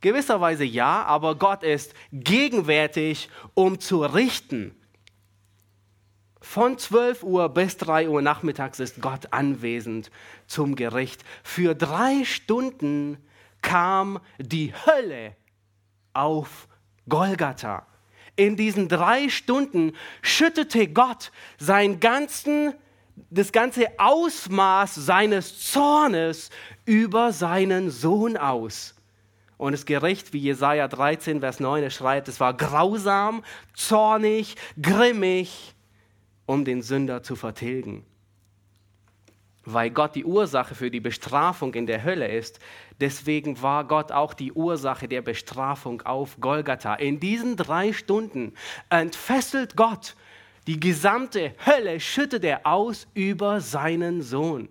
[0.00, 4.74] Gewisserweise ja, aber Gott ist gegenwärtig, um zu richten.
[6.40, 10.10] Von 12 Uhr bis 3 Uhr nachmittags ist Gott anwesend
[10.46, 11.24] zum Gericht.
[11.42, 13.18] Für drei Stunden
[13.62, 15.34] kam die Hölle
[16.12, 16.68] auf
[17.08, 17.86] Golgatha.
[18.36, 22.74] In diesen drei Stunden schüttete Gott sein ganzen,
[23.30, 26.50] das ganze Ausmaß seines Zornes
[26.84, 28.94] über seinen Sohn aus.
[29.56, 33.42] Und das Gericht, wie Jesaja 13, Vers 9 schreibt, es war grausam,
[33.74, 35.74] zornig, grimmig
[36.44, 38.04] um den Sünder zu vertilgen.
[39.64, 42.60] Weil Gott die Ursache für die Bestrafung in der Hölle ist,
[43.00, 46.94] deswegen war Gott auch die Ursache der Bestrafung auf Golgatha.
[46.94, 48.52] In diesen drei Stunden
[48.90, 50.14] entfesselt Gott
[50.66, 54.68] die gesamte Hölle, schüttet er aus über seinen Sohn.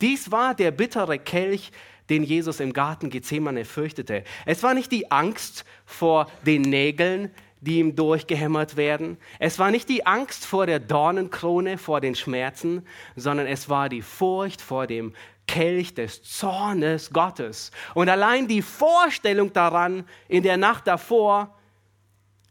[0.00, 1.72] Dies war der bittere Kelch,
[2.08, 4.22] den Jesus im Garten Gethsemane fürchtete.
[4.44, 9.16] Es war nicht die Angst vor den Nägeln, die ihm durchgehämmert werden.
[9.38, 12.86] Es war nicht die Angst vor der Dornenkrone, vor den Schmerzen,
[13.16, 15.14] sondern es war die Furcht vor dem
[15.48, 17.72] Kelch des Zornes Gottes.
[17.94, 21.55] Und allein die Vorstellung daran in der Nacht davor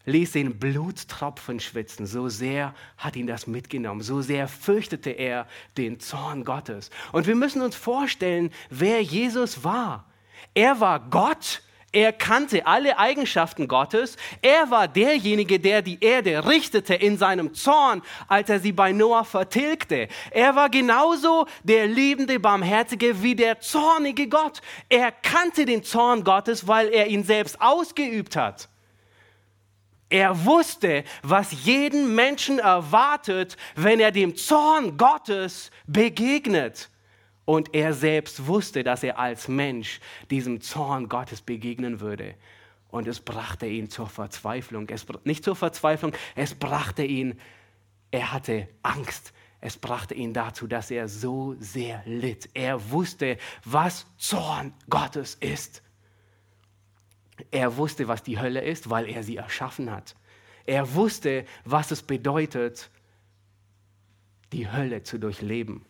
[0.06, 2.06] ließ ihn Bluttropfen schwitzen.
[2.06, 4.02] So sehr hat ihn das mitgenommen.
[4.02, 6.90] So sehr fürchtete er den Zorn Gottes.
[7.12, 10.06] Und wir müssen uns vorstellen, wer Jesus war.
[10.54, 11.62] Er war Gott
[11.96, 14.18] er kannte alle Eigenschaften Gottes.
[14.42, 19.24] Er war derjenige, der die Erde richtete in seinem Zorn, als er sie bei Noah
[19.24, 20.10] vertilgte.
[20.32, 24.62] Er war genauso der liebende, barmherzige wie der zornige Gott.
[24.90, 28.68] Er kannte den Zorn Gottes, weil er ihn selbst ausgeübt hat.
[30.10, 36.90] Er wusste, was jeden Menschen erwartet, wenn er dem Zorn Gottes begegnet.
[37.46, 40.00] Und er selbst wusste, dass er als Mensch
[40.32, 42.36] diesem Zorn Gottes begegnen würde.
[42.90, 44.90] Und es brachte ihn zur Verzweiflung.
[44.90, 47.40] Es, nicht zur Verzweiflung, es brachte ihn,
[48.10, 49.34] er hatte Angst.
[49.62, 52.50] Es brachte ihn dazu, dass er so sehr litt.
[52.54, 55.82] Er wusste, was Zorn Gottes ist.
[57.52, 60.16] Er wusste, was die Hölle ist, weil er sie erschaffen hat.
[60.66, 62.90] Er wusste, was es bedeutet,
[64.52, 65.86] die Hölle zu durchleben.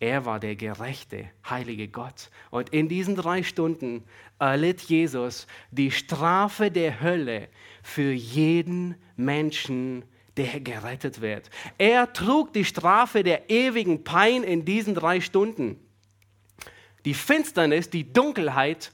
[0.00, 2.30] Er war der gerechte, heilige Gott.
[2.50, 4.04] Und in diesen drei Stunden
[4.38, 7.48] erlitt Jesus die Strafe der Hölle
[7.82, 10.04] für jeden Menschen,
[10.36, 11.48] der gerettet wird.
[11.78, 15.78] Er trug die Strafe der ewigen Pein in diesen drei Stunden.
[17.04, 18.92] Die Finsternis, die Dunkelheit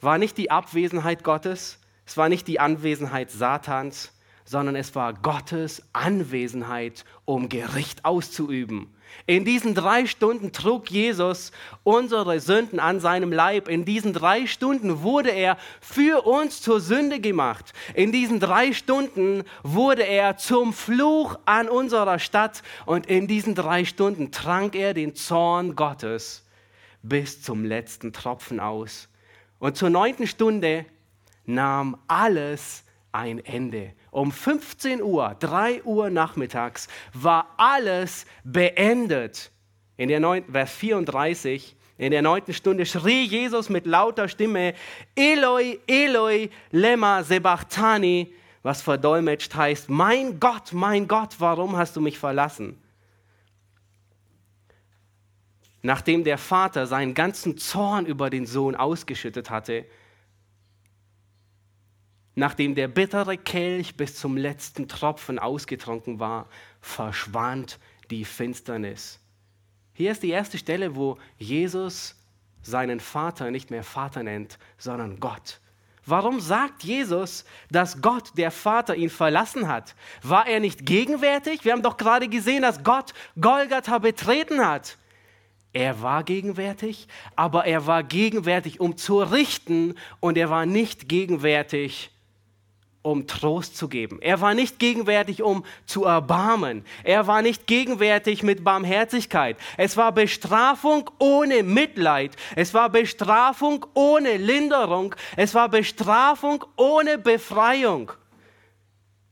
[0.00, 4.12] war nicht die Abwesenheit Gottes, es war nicht die Anwesenheit Satans,
[4.44, 8.94] sondern es war Gottes Anwesenheit, um Gericht auszuüben.
[9.26, 11.52] In diesen drei Stunden trug Jesus
[11.84, 13.68] unsere Sünden an seinem Leib.
[13.68, 17.74] In diesen drei Stunden wurde er für uns zur Sünde gemacht.
[17.92, 22.62] In diesen drei Stunden wurde er zum Fluch an unserer Stadt.
[22.86, 26.46] Und in diesen drei Stunden trank er den Zorn Gottes
[27.02, 29.08] bis zum letzten Tropfen aus.
[29.58, 30.86] Und zur neunten Stunde
[31.44, 33.92] nahm alles ein Ende.
[34.10, 39.50] Um 15 Uhr, 3 Uhr nachmittags war alles beendet.
[39.96, 44.74] In der 9, Vers 34, in der neunten Stunde schrie Jesus mit lauter Stimme,
[45.16, 52.18] Eloi, Eloi, lema sebachthani, was verdolmetscht heißt, mein Gott, mein Gott, warum hast du mich
[52.18, 52.78] verlassen?
[55.82, 59.86] Nachdem der Vater seinen ganzen Zorn über den Sohn ausgeschüttet hatte,
[62.34, 66.48] nachdem der bittere Kelch bis zum letzten Tropfen ausgetrunken war,
[66.80, 67.78] verschwand
[68.10, 69.20] die Finsternis.
[69.92, 72.14] Hier ist die erste Stelle, wo Jesus
[72.62, 75.60] seinen Vater nicht mehr Vater nennt, sondern Gott.
[76.06, 79.94] Warum sagt Jesus, dass Gott, der Vater, ihn verlassen hat?
[80.22, 81.64] War er nicht gegenwärtig?
[81.64, 84.96] Wir haben doch gerade gesehen, dass Gott Golgatha betreten hat.
[85.78, 92.10] Er war gegenwärtig, aber er war gegenwärtig, um zu richten und er war nicht gegenwärtig,
[93.02, 94.20] um Trost zu geben.
[94.20, 96.84] Er war nicht gegenwärtig, um zu erbarmen.
[97.04, 99.56] Er war nicht gegenwärtig mit Barmherzigkeit.
[99.76, 102.34] Es war Bestrafung ohne Mitleid.
[102.56, 105.14] Es war Bestrafung ohne Linderung.
[105.36, 108.10] Es war Bestrafung ohne Befreiung.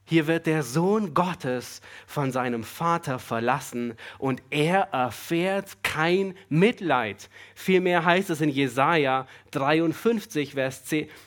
[0.09, 7.29] Hier wird der Sohn Gottes von seinem Vater verlassen und er erfährt kein Mitleid.
[7.57, 10.85] Vielmehr heißt es in Jesaja 53, Vers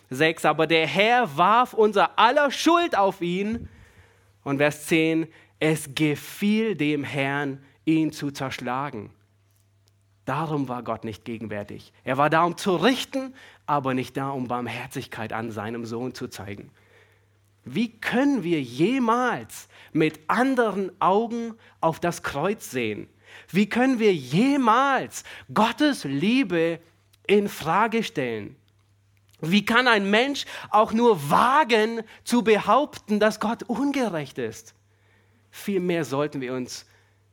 [0.10, 3.68] 6, aber der Herr warf unser aller Schuld auf ihn.
[4.46, 5.28] Und Vers 10,
[5.60, 9.10] es gefiel dem Herrn, ihn zu zerschlagen.
[10.24, 11.92] Darum war Gott nicht gegenwärtig.
[12.06, 13.34] Er war da, um zu richten,
[13.66, 16.72] aber nicht da, um Barmherzigkeit an seinem Sohn zu zeigen.
[17.66, 23.08] Wie können wir jemals mit anderen Augen auf das Kreuz sehen?
[23.50, 26.80] Wie können wir jemals Gottes Liebe
[27.28, 28.56] in Frage stellen?
[29.42, 34.74] Wie kann ein Mensch auch nur wagen zu behaupten, dass Gott ungerecht ist?
[35.52, 36.86] Vielmehr sollten wir uns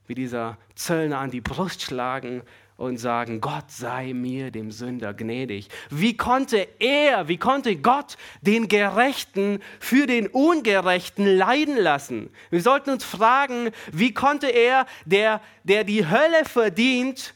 [0.06, 2.42] wie dieser Zöllner an die Brust schlagen
[2.76, 5.68] und sagen, Gott sei mir, dem Sünder, gnädig.
[5.88, 12.30] Wie konnte er, wie konnte Gott den Gerechten für den Ungerechten leiden lassen?
[12.50, 17.34] Wir sollten uns fragen, wie konnte er, der, der die Hölle verdient,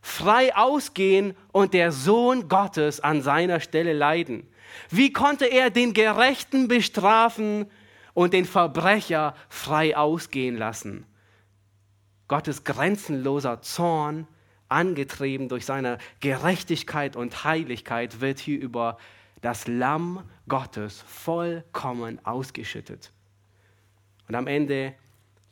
[0.00, 4.48] frei ausgehen und der Sohn Gottes an seiner Stelle leiden?
[4.90, 7.66] Wie konnte er den Gerechten bestrafen
[8.14, 11.06] und den Verbrecher frei ausgehen lassen?
[12.32, 14.26] Gottes grenzenloser Zorn,
[14.70, 18.96] angetrieben durch seine Gerechtigkeit und Heiligkeit, wird hier über
[19.42, 23.12] das Lamm Gottes vollkommen ausgeschüttet.
[24.28, 24.94] Und am Ende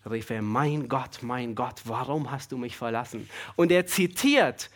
[0.09, 3.29] rief er, mein Gott, mein Gott, warum hast du mich verlassen?
[3.57, 4.71] Und er zitiert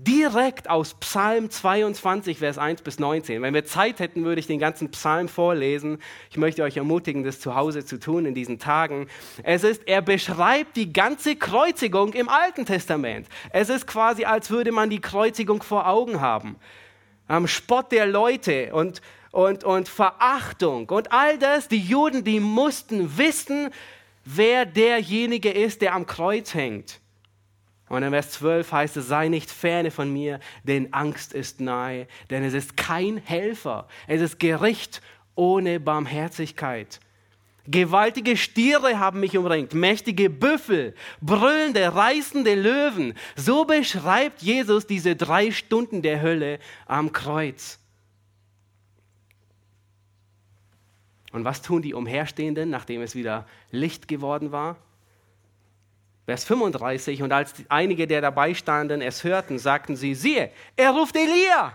[0.00, 3.42] direkt aus Psalm 22, Vers 1 bis 19.
[3.42, 5.98] Wenn wir Zeit hätten, würde ich den ganzen Psalm vorlesen.
[6.30, 9.08] Ich möchte euch ermutigen, das zu Hause zu tun in diesen Tagen.
[9.42, 13.26] Es ist, er beschreibt die ganze Kreuzigung im Alten Testament.
[13.50, 16.56] Es ist quasi, als würde man die Kreuzigung vor Augen haben.
[17.26, 21.66] Am Spott der Leute und, und, und Verachtung und all das.
[21.66, 23.70] Die Juden, die mussten wissen,
[24.24, 27.00] wer derjenige ist, der am Kreuz hängt.
[27.88, 32.06] Und in Vers 12 heißt es, sei nicht ferne von mir, denn Angst ist nahe,
[32.30, 35.00] denn es ist kein Helfer, es ist Gericht
[35.34, 37.00] ohne Barmherzigkeit.
[37.70, 43.12] Gewaltige Stiere haben mich umringt, mächtige Büffel, brüllende, reißende Löwen.
[43.36, 47.78] So beschreibt Jesus diese drei Stunden der Hölle am Kreuz.
[51.32, 54.76] Und was tun die Umherstehenden, nachdem es wieder Licht geworden war?
[56.28, 61.16] Vers 35, und als einige der dabei standen es hörten, sagten sie, siehe, er ruft
[61.16, 61.74] Elia.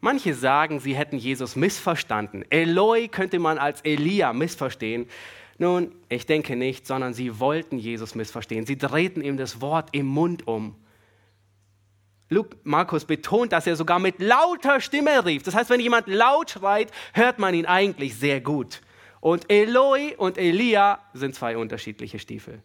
[0.00, 2.50] Manche sagen, sie hätten Jesus missverstanden.
[2.50, 5.06] Eloi könnte man als Elia missverstehen.
[5.58, 8.64] Nun, ich denke nicht, sondern sie wollten Jesus missverstehen.
[8.64, 10.76] Sie drehten ihm das Wort im Mund um.
[12.30, 15.42] Luke, Markus betont, dass er sogar mit lauter Stimme rief.
[15.42, 18.80] Das heißt, wenn jemand laut schreit, hört man ihn eigentlich sehr gut.
[19.20, 22.62] Und Eloi und Elia sind zwei unterschiedliche Stiefel.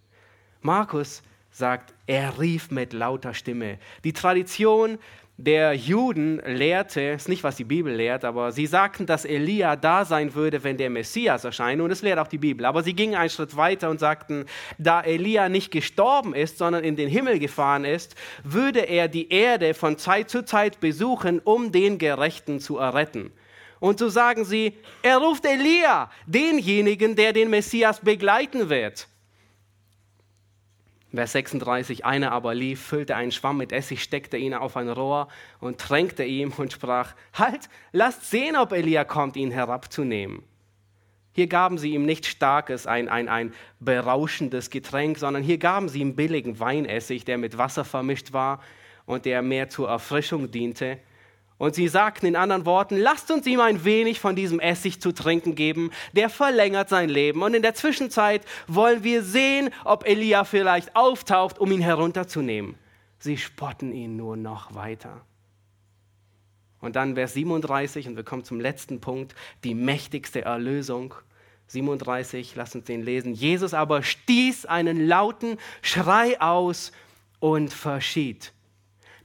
[0.61, 3.77] Markus sagt, er rief mit lauter Stimme.
[4.03, 4.97] Die Tradition
[5.37, 10.05] der Juden lehrte, ist nicht, was die Bibel lehrt, aber sie sagten, dass Elia da
[10.05, 11.81] sein würde, wenn der Messias erscheint.
[11.81, 12.65] Und das lehrt auch die Bibel.
[12.65, 14.45] Aber sie gingen einen Schritt weiter und sagten,
[14.77, 19.73] da Elia nicht gestorben ist, sondern in den Himmel gefahren ist, würde er die Erde
[19.73, 23.33] von Zeit zu Zeit besuchen, um den Gerechten zu erretten.
[23.85, 29.07] Und so sagen sie, er ruft Elia, denjenigen, der den Messias begleiten wird.
[31.13, 35.27] Vers 36, einer aber lief, füllte einen Schwamm mit Essig, steckte ihn auf ein Rohr
[35.59, 40.41] und tränkte ihm und sprach, halt, lasst sehen, ob Elia kommt, ihn herabzunehmen.
[41.33, 45.99] Hier gaben sie ihm nicht starkes, ein, ein, ein berauschendes Getränk, sondern hier gaben sie
[45.99, 48.63] ihm billigen Weinessig, der mit Wasser vermischt war
[49.05, 50.97] und der mehr zur Erfrischung diente.
[51.57, 55.13] Und sie sagten in anderen Worten, lasst uns ihm ein wenig von diesem Essig zu
[55.13, 57.43] trinken geben, der verlängert sein Leben.
[57.43, 62.75] Und in der Zwischenzeit wollen wir sehen, ob Elia vielleicht auftaucht, um ihn herunterzunehmen.
[63.19, 65.21] Sie spotten ihn nur noch weiter.
[66.81, 71.15] Und dann Vers 37, und wir kommen zum letzten Punkt, die mächtigste Erlösung.
[71.67, 73.33] 37, lasst uns den lesen.
[73.33, 76.91] Jesus aber stieß einen lauten Schrei aus
[77.39, 78.53] und verschied.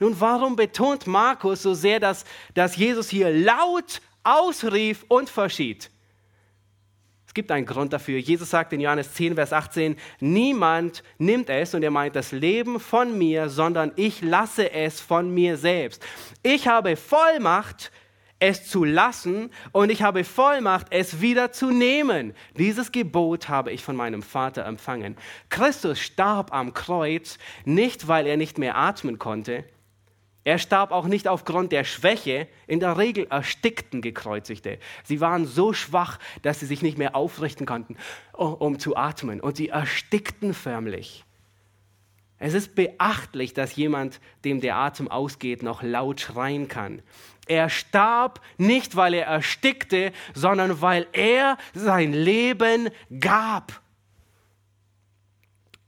[0.00, 2.24] Nun, warum betont Markus so sehr, dass,
[2.54, 5.90] dass Jesus hier laut ausrief und verschied?
[7.30, 8.18] Es gibt einen Grund dafür.
[8.18, 12.80] Jesus sagt in Johannes 10, Vers 18, niemand nimmt es, und er meint das Leben
[12.80, 16.04] von mir, sondern ich lasse es von mir selbst.
[16.42, 17.92] Ich habe Vollmacht,
[18.40, 22.34] es zu lassen und ich habe Vollmacht, es wieder zu nehmen.
[22.56, 25.16] Dieses Gebot habe ich von meinem Vater empfangen.
[25.50, 29.64] Christus starb am Kreuz nicht, weil er nicht mehr atmen konnte,
[30.42, 34.78] Er starb auch nicht aufgrund der Schwäche, in der Regel erstickten Gekreuzigte.
[35.04, 37.96] Sie waren so schwach, dass sie sich nicht mehr aufrichten konnten,
[38.32, 39.40] um zu atmen.
[39.40, 41.24] Und sie erstickten förmlich.
[42.38, 47.02] Es ist beachtlich, dass jemand, dem der Atem ausgeht, noch laut schreien kann.
[47.46, 52.88] Er starb nicht, weil er erstickte, sondern weil er sein Leben
[53.20, 53.82] gab.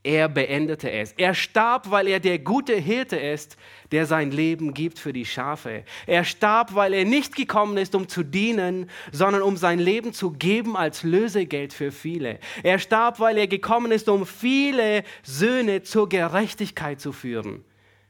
[0.05, 1.13] Er beendete es.
[1.13, 3.55] Er starb, weil er der gute Hirte ist,
[3.93, 5.85] der sein Leben gibt für die Schafe.
[6.05, 10.31] Er starb, weil er nicht gekommen ist, um zu dienen, sondern um sein Leben zu
[10.31, 12.39] geben als Lösegeld für viele.
[12.63, 17.63] Er starb, weil er gekommen ist, um viele Söhne zur Gerechtigkeit zu führen.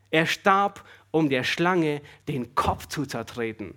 [0.09, 3.75] Er starb, um der Schlange den Kopf zu zertreten.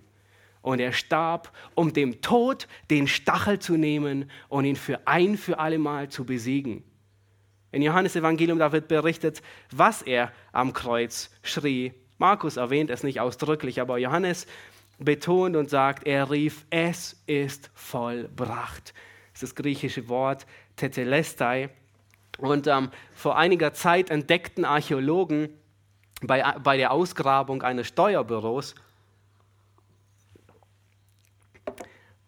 [0.63, 5.59] Und er starb, um dem Tod den Stachel zu nehmen und ihn für ein für
[5.59, 6.83] allemal zu besiegen.
[7.77, 11.93] In Johannes Evangelium, da wird berichtet, was er am Kreuz schrie.
[12.17, 14.47] Markus erwähnt es nicht ausdrücklich, aber Johannes
[14.97, 18.95] betont und sagt, er rief, es ist vollbracht.
[19.31, 21.69] Das ist das griechische Wort Tetelestai.
[22.39, 25.49] Und ähm, vor einiger Zeit entdeckten Archäologen
[26.23, 28.73] bei, bei der Ausgrabung eines Steuerbüros,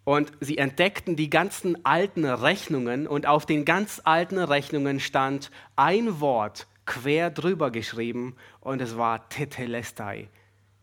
[0.10, 6.20] Und sie entdeckten die ganzen alten Rechnungen und auf den ganz alten Rechnungen stand ein
[6.20, 10.28] Wort quer drüber geschrieben und es war Tetelestai.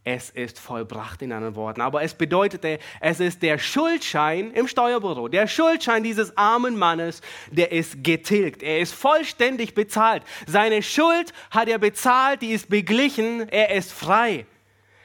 [0.04, 1.80] Es ist vollbracht in anderen Worten.
[1.80, 5.26] Aber es bedeutete, es ist der Schuldschein im Steuerbüro.
[5.26, 7.20] Der Schuldschein dieses armen Mannes,
[7.50, 8.62] der ist getilgt.
[8.62, 10.22] Er ist vollständig bezahlt.
[10.46, 13.48] Seine Schuld hat er bezahlt, die ist beglichen.
[13.48, 14.46] Er ist frei.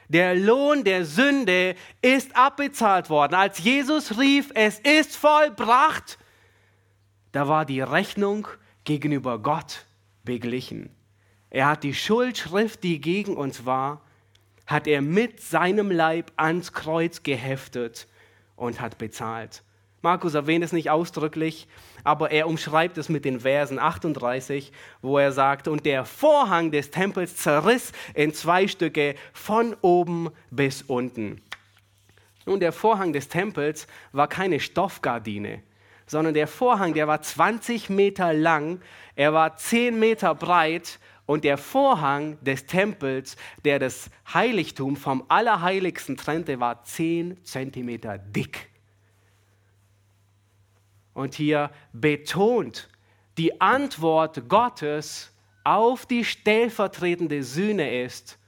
[0.08, 3.34] Der Lohn der Sünde ist abbezahlt worden.
[3.34, 6.18] Als Jesus rief, es ist vollbracht,
[7.32, 8.46] da war die Rechnung
[8.84, 9.86] gegenüber Gott
[10.24, 10.90] beglichen.
[11.50, 14.02] Er hat die Schuldschrift, die gegen uns war,
[14.66, 18.06] hat er mit seinem Leib ans Kreuz geheftet
[18.56, 19.62] und hat bezahlt.
[20.02, 21.68] Markus erwähnt es nicht ausdrücklich,
[22.02, 26.90] aber er umschreibt es mit den Versen 38, wo er sagt, und der Vorhang des
[26.90, 31.40] Tempels zerriss in zwei Stücke von oben bis unten.
[32.46, 35.62] Nun, der Vorhang des Tempels war keine Stoffgardine,
[36.08, 38.80] sondern der Vorhang, der war 20 Meter lang,
[39.14, 46.16] er war 10 Meter breit und der Vorhang des Tempels, der das Heiligtum vom Allerheiligsten
[46.16, 48.71] trennte, war 10 Zentimeter dick.
[51.14, 52.88] Und hier betont
[53.38, 55.32] die Antwort Gottes
[55.64, 58.38] auf die stellvertretende Sühne ist,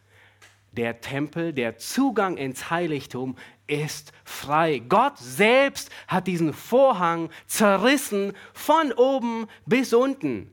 [0.73, 3.37] der Tempel, der Zugang ins Heiligtum
[3.67, 4.81] ist frei.
[4.81, 10.51] Gott selbst hat diesen Vorhang zerrissen von oben bis unten.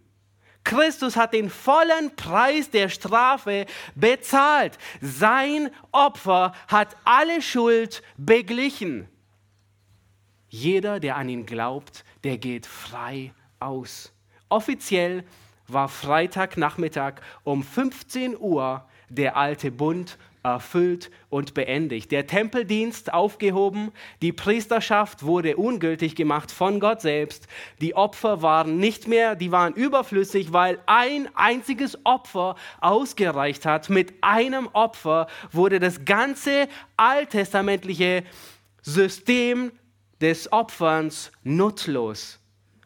[0.63, 4.77] Christus hat den vollen Preis der Strafe bezahlt.
[5.01, 9.09] Sein Opfer hat alle Schuld beglichen.
[10.53, 14.11] Jeder, der an ihn glaubt, der geht frei aus.
[14.49, 15.23] Offiziell
[15.69, 22.11] war Freitagnachmittag um 15 Uhr der alte Bund erfüllt und beendigt.
[22.11, 27.47] Der Tempeldienst aufgehoben, die Priesterschaft wurde ungültig gemacht von Gott selbst.
[27.79, 33.89] Die Opfer waren nicht mehr, die waren überflüssig, weil ein einziges Opfer ausgereicht hat.
[33.89, 38.23] Mit einem Opfer wurde das ganze alttestamentliche
[38.81, 39.71] System
[40.21, 42.39] des Opferns nutzlos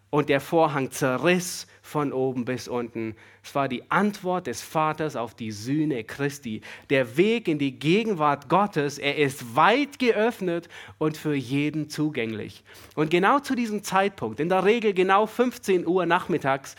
[0.09, 3.15] und der Vorhang zerriss von oben bis unten.
[3.43, 6.61] Es war die Antwort des Vaters auf die Sühne Christi.
[6.89, 12.63] Der Weg in die Gegenwart Gottes, er ist weit geöffnet und für jeden zugänglich.
[12.95, 16.75] Und genau zu diesem Zeitpunkt, in der Regel genau 15 Uhr nachmittags,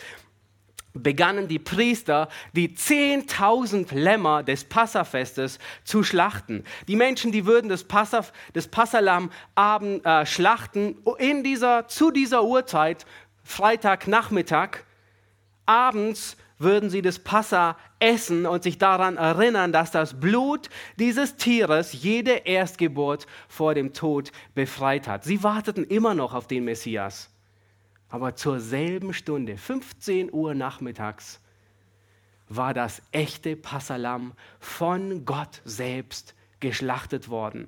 [0.99, 6.63] begannen die Priester, die 10.000 Lämmer des Passafestes zu schlachten.
[6.87, 12.43] Die Menschen, die würden das, Passaf, das Passalam Abend, äh, schlachten in dieser, zu dieser
[12.43, 13.05] Uhrzeit,
[13.43, 14.83] Freitagnachmittag.
[15.65, 21.93] Abends würden sie das Passa essen und sich daran erinnern, dass das Blut dieses Tieres
[21.93, 25.23] jede Erstgeburt vor dem Tod befreit hat.
[25.23, 27.29] Sie warteten immer noch auf den Messias.
[28.09, 31.41] Aber zur selben Stunde, 15 Uhr nachmittags,
[32.49, 37.67] war das echte Passalam von Gott selbst geschlachtet worden.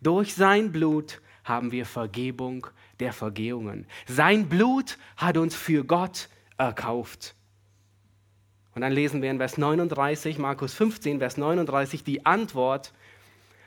[0.00, 2.66] Durch sein Blut haben wir Vergebung
[2.98, 3.86] der Vergehungen.
[4.06, 6.28] Sein Blut hat uns für Gott
[6.58, 7.34] erkauft.
[8.74, 12.92] Und dann lesen wir in Vers 39, Markus 15, Vers 39, die Antwort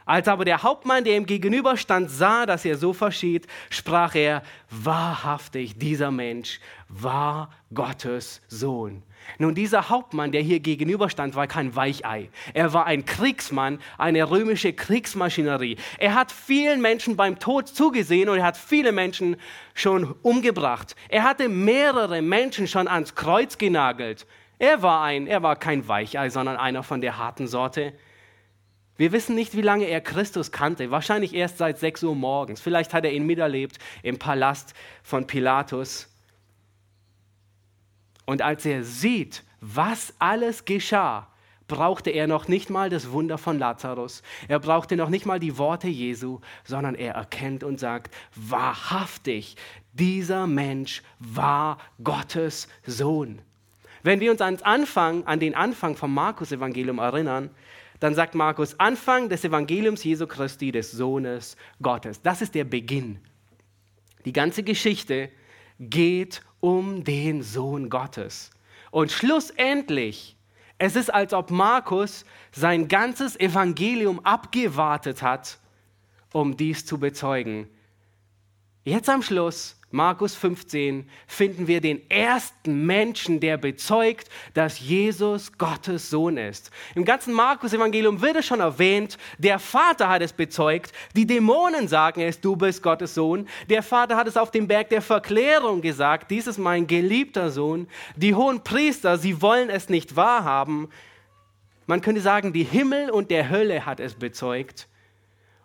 [0.10, 4.42] Als aber der Hauptmann, der ihm gegenüberstand, sah, dass er so verschied, sprach er,
[4.72, 9.04] wahrhaftig, dieser Mensch war Gottes Sohn.
[9.38, 12.32] Nun, dieser Hauptmann, der hier gegenüberstand, war kein Weichei.
[12.56, 15.78] Er war ein Kriegsmann, eine römische Kriegsmaschinerie.
[16.00, 19.36] Er hat vielen Menschen beim Tod zugesehen und er hat viele Menschen
[19.76, 20.96] schon umgebracht.
[21.10, 24.26] Er hatte mehrere Menschen schon ans Kreuz genagelt.
[24.58, 27.94] Er war ein, er war kein Weichei, sondern einer von der harten Sorte.
[29.00, 30.92] Wir wissen nicht, wie lange er Christus kannte.
[30.92, 32.60] Wahrscheinlich erst seit 6 Uhr morgens.
[32.60, 34.74] Vielleicht hat er ihn miterlebt im Palast
[35.04, 36.10] von Pilatus.
[38.26, 41.30] Und als er sieht, was alles geschah,
[41.70, 44.22] brauchte er noch nicht mal das Wunder von Lazarus.
[44.50, 49.56] Er brauchte noch nicht mal die Worte Jesu, sondern er erkennt und sagt, wahrhaftig,
[49.94, 53.42] dieser Mensch war Gottes Sohn.
[54.04, 57.50] Wenn wir uns ans Anfang, an den Anfang vom Markus-Evangelium erinnern,
[58.00, 62.22] dann sagt Markus, Anfang des Evangeliums Jesu Christi, des Sohnes Gottes.
[62.22, 63.20] Das ist der Beginn.
[64.26, 65.30] Die ganze Geschichte
[65.80, 68.52] geht um den Sohn Gottes.
[68.92, 70.38] Und schlussendlich,
[70.78, 75.60] es ist, als ob Markus sein ganzes Evangelium abgewartet hat,
[76.32, 77.68] um dies zu bezeugen.
[78.84, 86.12] Jetzt am Schluss Markus 15 finden wir den ersten Menschen, der bezeugt, dass Jesus Gottes
[86.12, 86.70] Sohn ist.
[86.94, 92.22] Im ganzen Markus-Evangelium wird es schon erwähnt, der Vater hat es bezeugt, die Dämonen sagen
[92.22, 93.48] es, du bist Gottes Sohn.
[93.68, 97.88] Der Vater hat es auf dem Berg der Verklärung gesagt, dies ist mein geliebter Sohn.
[98.16, 100.90] Die hohen Priester, sie wollen es nicht wahrhaben.
[101.88, 104.88] Man könnte sagen, die Himmel und der Hölle hat es bezeugt.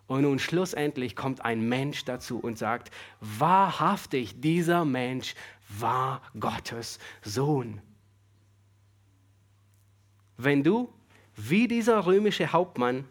[0.07, 2.91] Und nun schlussendlich kommt ein Mensch dazu und sagt,
[3.21, 5.33] wahrhaftig, dieser Mensch
[5.67, 7.81] war Gottes Sohn.
[10.37, 10.93] Wenn du,
[11.35, 13.05] wie dieser römische Hauptmann,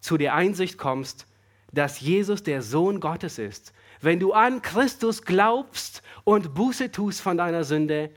[0.00, 1.26] zu der Einsicht kommst,
[1.72, 7.36] dass Jesus der Sohn Gottes ist, wenn du an Christus glaubst und Buße tust von
[7.36, 8.10] deiner Sünde,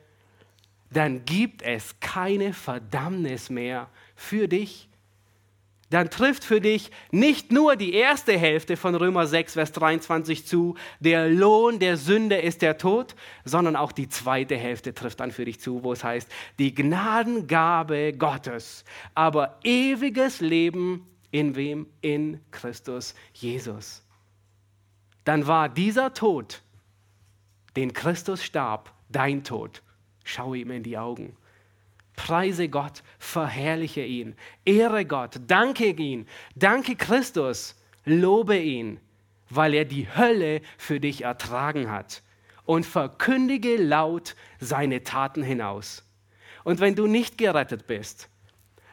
[0.91, 4.89] dann gibt es keine Verdammnis mehr für dich
[5.91, 10.75] dann trifft für dich nicht nur die erste Hälfte von Römer 6, Vers 23 zu,
[11.01, 13.13] der Lohn der Sünde ist der Tod,
[13.43, 18.13] sondern auch die zweite Hälfte trifft dann für dich zu, wo es heißt, die Gnadengabe
[18.13, 18.85] Gottes,
[19.15, 21.87] aber ewiges Leben in wem?
[21.99, 24.01] In Christus Jesus.
[25.25, 26.61] Dann war dieser Tod,
[27.75, 29.81] den Christus starb, dein Tod.
[30.23, 31.35] Schau ihm in die Augen.
[32.15, 34.35] Preise Gott, verherrliche ihn,
[34.65, 38.99] ehre Gott, danke ihn, danke Christus, lobe ihn,
[39.49, 42.21] weil er die Hölle für dich ertragen hat
[42.65, 46.03] und verkündige laut seine Taten hinaus.
[46.63, 48.29] Und wenn du nicht gerettet bist,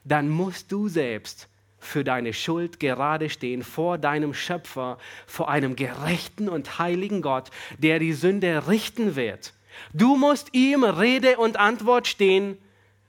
[0.05, 1.49] dann musst du selbst
[1.79, 7.99] für deine Schuld gerade stehen vor deinem Schöpfer, vor einem gerechten und heiligen Gott, der
[7.99, 9.55] die Sünde richten wird.
[9.93, 12.59] Du musst ihm Rede und Antwort stehen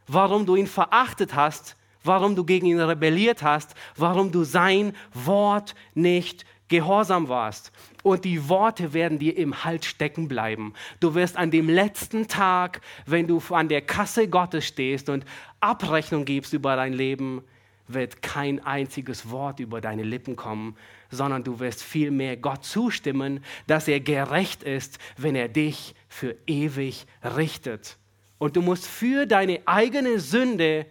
[0.10, 5.76] warum du ihn verachtet hast, warum du gegen ihn rebelliert hast, warum du sein Wort
[5.94, 7.72] nicht gehorsam warst.
[8.04, 10.74] Und die Worte werden dir im Hals stecken bleiben.
[11.00, 15.26] Du wirst an dem letzten Tag, wenn du an der Kasse Gottes stehst und
[15.60, 17.44] Abrechnung gibst über dein Leben,
[17.88, 20.78] wird kein einziges Wort über deine Lippen kommen,
[21.10, 27.08] sondern du wirst vielmehr Gott zustimmen, dass er gerecht ist, wenn er dich für ewig
[27.24, 27.98] richtet
[28.40, 30.88] und du musst für deine eigene Sünde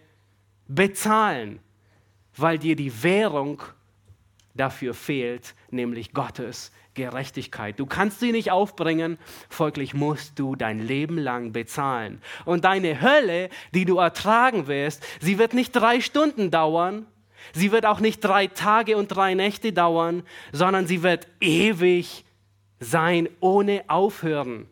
[0.67, 1.59] bezahlen,
[2.37, 3.61] weil dir die Währung
[4.53, 7.79] dafür fehlt, nämlich Gottes Gerechtigkeit.
[7.79, 9.17] Du kannst sie nicht aufbringen,
[9.49, 12.21] folglich musst du dein Leben lang bezahlen.
[12.45, 17.05] Und deine Hölle, die du ertragen wirst, sie wird nicht drei Stunden dauern,
[17.53, 22.25] sie wird auch nicht drei Tage und drei Nächte dauern, sondern sie wird ewig
[22.79, 24.67] sein, ohne aufhören.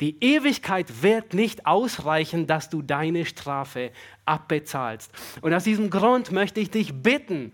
[0.00, 3.92] Die Ewigkeit wird nicht ausreichen, dass du deine Strafe
[4.24, 5.12] abbezahlst.
[5.42, 7.52] Und aus diesem Grund möchte ich dich bitten,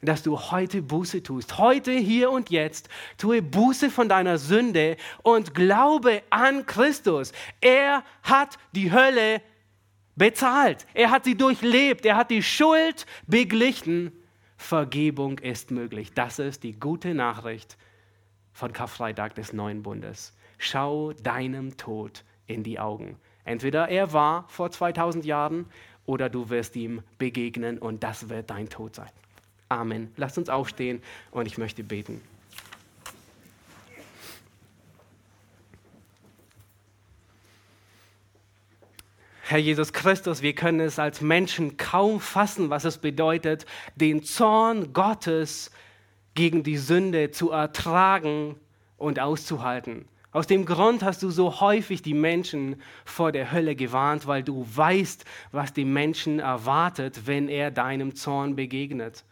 [0.00, 1.58] dass du heute Buße tust.
[1.58, 2.88] Heute, hier und jetzt,
[3.18, 7.32] tue Buße von deiner Sünde und glaube an Christus.
[7.60, 9.42] Er hat die Hölle
[10.16, 10.86] bezahlt.
[10.94, 12.06] Er hat sie durchlebt.
[12.06, 14.12] Er hat die Schuld beglichen.
[14.56, 16.12] Vergebung ist möglich.
[16.14, 17.76] Das ist die gute Nachricht
[18.52, 23.16] von Karfreitag des neuen Bundes schau deinem Tod in die Augen.
[23.44, 25.66] Entweder er war vor 2000 Jahren
[26.06, 29.10] oder du wirst ihm begegnen und das wird dein Tod sein.
[29.68, 30.12] Amen.
[30.16, 32.20] Lasst uns aufstehen und ich möchte beten.
[39.44, 44.92] Herr Jesus Christus, wir können es als Menschen kaum fassen, was es bedeutet, den Zorn
[44.92, 45.70] Gottes
[46.34, 48.56] gegen die Sünde zu ertragen
[48.96, 50.06] und auszuhalten.
[50.32, 54.66] Aus dem Grund hast du so häufig die Menschen vor der Hölle gewarnt, weil du
[54.74, 59.24] weißt, was die Menschen erwartet, wenn er deinem Zorn begegnet.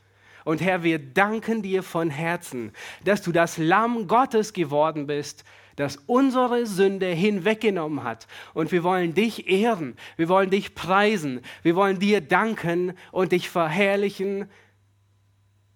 [0.45, 2.73] Und Herr, wir danken dir von Herzen,
[3.03, 5.45] dass du das Lamm Gottes geworden bist,
[5.77, 8.27] das unsere Sünde hinweggenommen hat.
[8.53, 13.49] Und wir wollen dich ehren, wir wollen dich preisen, wir wollen dir danken und dich
[13.49, 14.51] verherrlichen,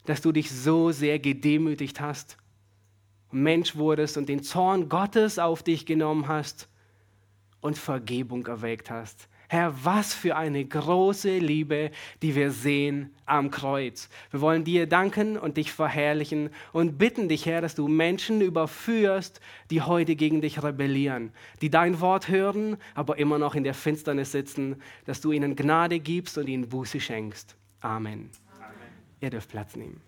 [0.05, 2.37] dass du dich so sehr gedemütigt hast
[3.35, 6.69] Mensch wurdest und den Zorn Gottes auf dich genommen hast
[7.61, 9.29] und Vergebung erweckt hast.
[9.49, 11.91] Herr, was für eine große Liebe,
[12.23, 14.09] die wir sehen am Kreuz.
[14.31, 19.41] Wir wollen dir danken und dich verherrlichen und bitten dich, Herr, dass du Menschen überführst,
[19.71, 21.31] die heute gegen dich rebellieren,
[21.61, 26.01] die dein Wort hören, aber immer noch in der Finsternis sitzen, dass du ihnen Gnade
[26.01, 27.55] gibst und ihnen Buße schenkst.
[27.81, 28.31] Amen.
[28.57, 28.75] Amen.
[29.21, 30.01] Ihr dürft Platz nehmen.